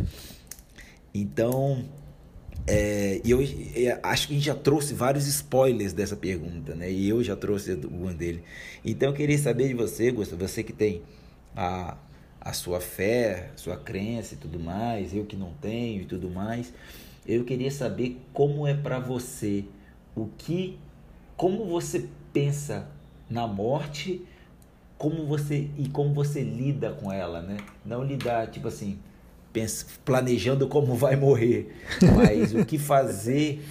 Então, 1.13 1.83
É, 2.67 3.21
e 3.23 3.31
eu 3.31 3.39
é, 3.41 3.99
acho 4.03 4.27
que 4.27 4.33
a 4.33 4.37
gente 4.37 4.45
já 4.45 4.55
trouxe 4.55 4.93
vários 4.93 5.27
spoilers 5.27 5.93
dessa 5.93 6.15
pergunta, 6.15 6.73
né? 6.75 6.91
E 6.91 7.09
eu 7.09 7.23
já 7.23 7.35
trouxe 7.35 7.73
um 7.73 8.13
dele. 8.13 8.43
Então 8.83 9.09
eu 9.09 9.15
queria 9.15 9.37
saber 9.37 9.67
de 9.67 9.75
você, 9.75 10.11
Gustavo, 10.11 10.47
você 10.47 10.63
que 10.63 10.73
tem 10.73 11.03
a, 11.55 11.97
a 12.41 12.53
sua 12.53 12.81
fé, 12.81 13.51
sua 13.55 13.77
crença 13.77 14.33
e 14.35 14.37
tudo 14.37 14.59
mais, 14.59 15.13
eu 15.13 15.25
que 15.25 15.35
não 15.35 15.53
tenho 15.61 16.01
e 16.03 16.05
tudo 16.05 16.29
mais. 16.29 16.73
Eu 17.27 17.43
queria 17.45 17.71
saber 17.71 18.19
como 18.33 18.65
é 18.67 18.73
para 18.73 18.99
você, 18.99 19.65
o 20.15 20.27
que, 20.37 20.79
como 21.37 21.65
você 21.65 22.07
pensa 22.33 22.87
na 23.29 23.47
morte, 23.47 24.23
como 24.97 25.25
você 25.25 25.69
e 25.77 25.87
como 25.89 26.13
você 26.13 26.41
lida 26.41 26.91
com 26.91 27.11
ela, 27.11 27.41
né? 27.41 27.57
Não 27.85 28.03
lidar 28.03 28.47
tipo 28.47 28.67
assim, 28.67 28.97
pensa, 29.51 29.85
planejando 30.03 30.67
como 30.67 30.93
vai 30.95 31.15
morrer, 31.15 31.75
mas 32.15 32.53
o 32.53 32.65
que 32.65 32.77
fazer, 32.77 33.65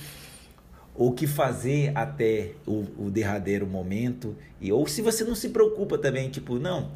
o 0.95 1.13
que 1.13 1.27
fazer 1.27 1.93
até 1.95 2.53
o, 2.67 2.85
o 2.99 3.11
derradeiro 3.11 3.67
momento 3.67 4.37
e 4.61 4.73
ou 4.73 4.87
se 4.87 5.03
você 5.03 5.25
não 5.25 5.35
se 5.35 5.51
preocupa 5.51 5.99
também, 5.99 6.29
tipo 6.29 6.59
não, 6.59 6.91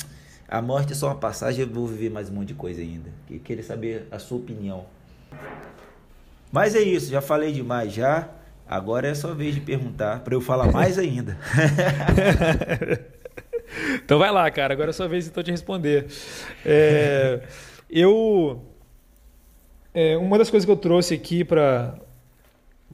a 0.49 0.62
morte 0.62 0.93
é 0.93 0.97
só 0.97 1.09
uma 1.09 1.14
passagem, 1.14 1.62
eu 1.62 1.69
vou 1.69 1.87
viver 1.87 2.11
mais 2.11 2.31
um 2.31 2.35
monte 2.35 2.49
de 2.49 2.55
coisa 2.55 2.81
ainda. 2.81 3.11
Queria 3.45 3.62
saber 3.62 4.09
a 4.11 4.19
sua 4.19 4.38
opinião. 4.38 4.87
Mas 6.51 6.75
é 6.75 6.81
isso, 6.81 7.11
já 7.11 7.21
falei 7.21 7.53
demais 7.53 7.93
já. 7.93 8.31
Agora 8.67 9.09
é 9.09 9.14
sua 9.14 9.35
vez 9.35 9.55
de 9.55 9.61
perguntar 9.61 10.21
para 10.21 10.35
eu 10.35 10.41
falar 10.41 10.73
mais 10.73 10.99
ainda. 10.99 11.38
então 13.95 14.19
vai 14.19 14.31
lá, 14.31 14.51
cara. 14.51 14.75
Agora 14.75 14.91
é 14.91 14.93
sua 14.93 15.09
vez 15.09 15.27
então 15.27 15.43
de 15.43 15.51
responder. 15.51 16.07
É, 16.64 17.41
eu 17.91 18.62
é, 19.95 20.17
uma 20.17 20.38
das 20.38 20.51
coisas 20.51 20.64
que 20.64 20.71
eu 20.71 20.77
trouxe 20.77 21.14
aqui 21.14 21.45
para 21.45 21.99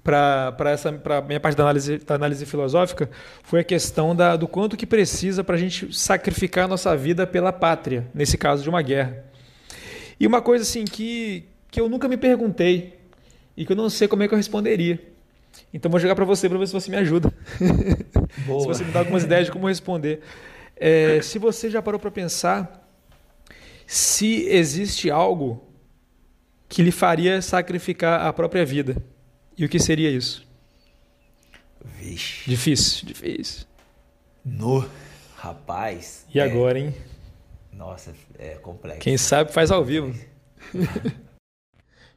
para 0.02 0.70
essa 0.70 0.92
para 0.92 1.22
minha 1.22 1.40
parte 1.40 1.56
da 1.56 1.64
análise, 1.64 1.98
da 1.98 2.14
análise 2.14 2.44
filosófica 2.44 3.08
foi 3.42 3.60
a 3.60 3.64
questão 3.64 4.14
da, 4.14 4.36
do 4.36 4.46
quanto 4.46 4.76
que 4.76 4.86
precisa 4.86 5.42
para 5.42 5.54
a 5.54 5.58
gente 5.58 5.94
sacrificar 5.96 6.66
a 6.66 6.68
nossa 6.68 6.94
vida 6.94 7.26
pela 7.26 7.50
pátria, 7.52 8.06
nesse 8.14 8.36
caso 8.36 8.62
de 8.62 8.68
uma 8.68 8.82
guerra. 8.82 9.24
E 10.20 10.26
uma 10.26 10.42
coisa 10.42 10.62
assim 10.62 10.84
que, 10.84 11.44
que 11.70 11.80
eu 11.80 11.88
nunca 11.88 12.06
me 12.06 12.18
perguntei 12.18 12.98
e 13.56 13.64
que 13.64 13.72
eu 13.72 13.76
não 13.76 13.88
sei 13.88 14.06
como 14.06 14.22
é 14.22 14.28
que 14.28 14.34
eu 14.34 14.38
responderia. 14.38 15.00
Então 15.72 15.90
vou 15.90 15.98
jogar 15.98 16.14
para 16.14 16.24
você 16.24 16.48
para 16.48 16.58
ver 16.58 16.66
se 16.66 16.72
você 16.72 16.90
me 16.90 16.96
ajuda. 16.96 17.32
se 17.58 18.66
você 18.66 18.84
me 18.84 18.92
dá 18.92 19.00
algumas 19.00 19.24
ideias 19.24 19.46
de 19.46 19.52
como 19.52 19.66
responder. 19.66 20.20
É, 20.86 21.22
se 21.22 21.38
você 21.38 21.70
já 21.70 21.80
parou 21.80 21.98
para 21.98 22.10
pensar 22.10 22.86
se 23.86 24.46
existe 24.48 25.10
algo 25.10 25.66
que 26.68 26.82
lhe 26.82 26.92
faria 26.92 27.40
sacrificar 27.40 28.26
a 28.26 28.32
própria 28.34 28.66
vida. 28.66 29.02
E 29.56 29.64
o 29.64 29.68
que 29.68 29.78
seria 29.78 30.10
isso? 30.10 30.46
Vixe. 31.82 32.50
Difícil, 32.50 33.06
difícil. 33.06 33.66
No, 34.44 34.86
rapaz. 35.36 36.26
E 36.34 36.38
é... 36.38 36.42
agora, 36.42 36.78
hein? 36.78 36.94
Nossa, 37.72 38.14
é 38.38 38.56
complexo. 38.56 39.00
Quem 39.00 39.16
sabe 39.16 39.52
faz 39.52 39.70
ao 39.70 39.82
vivo. 39.82 40.14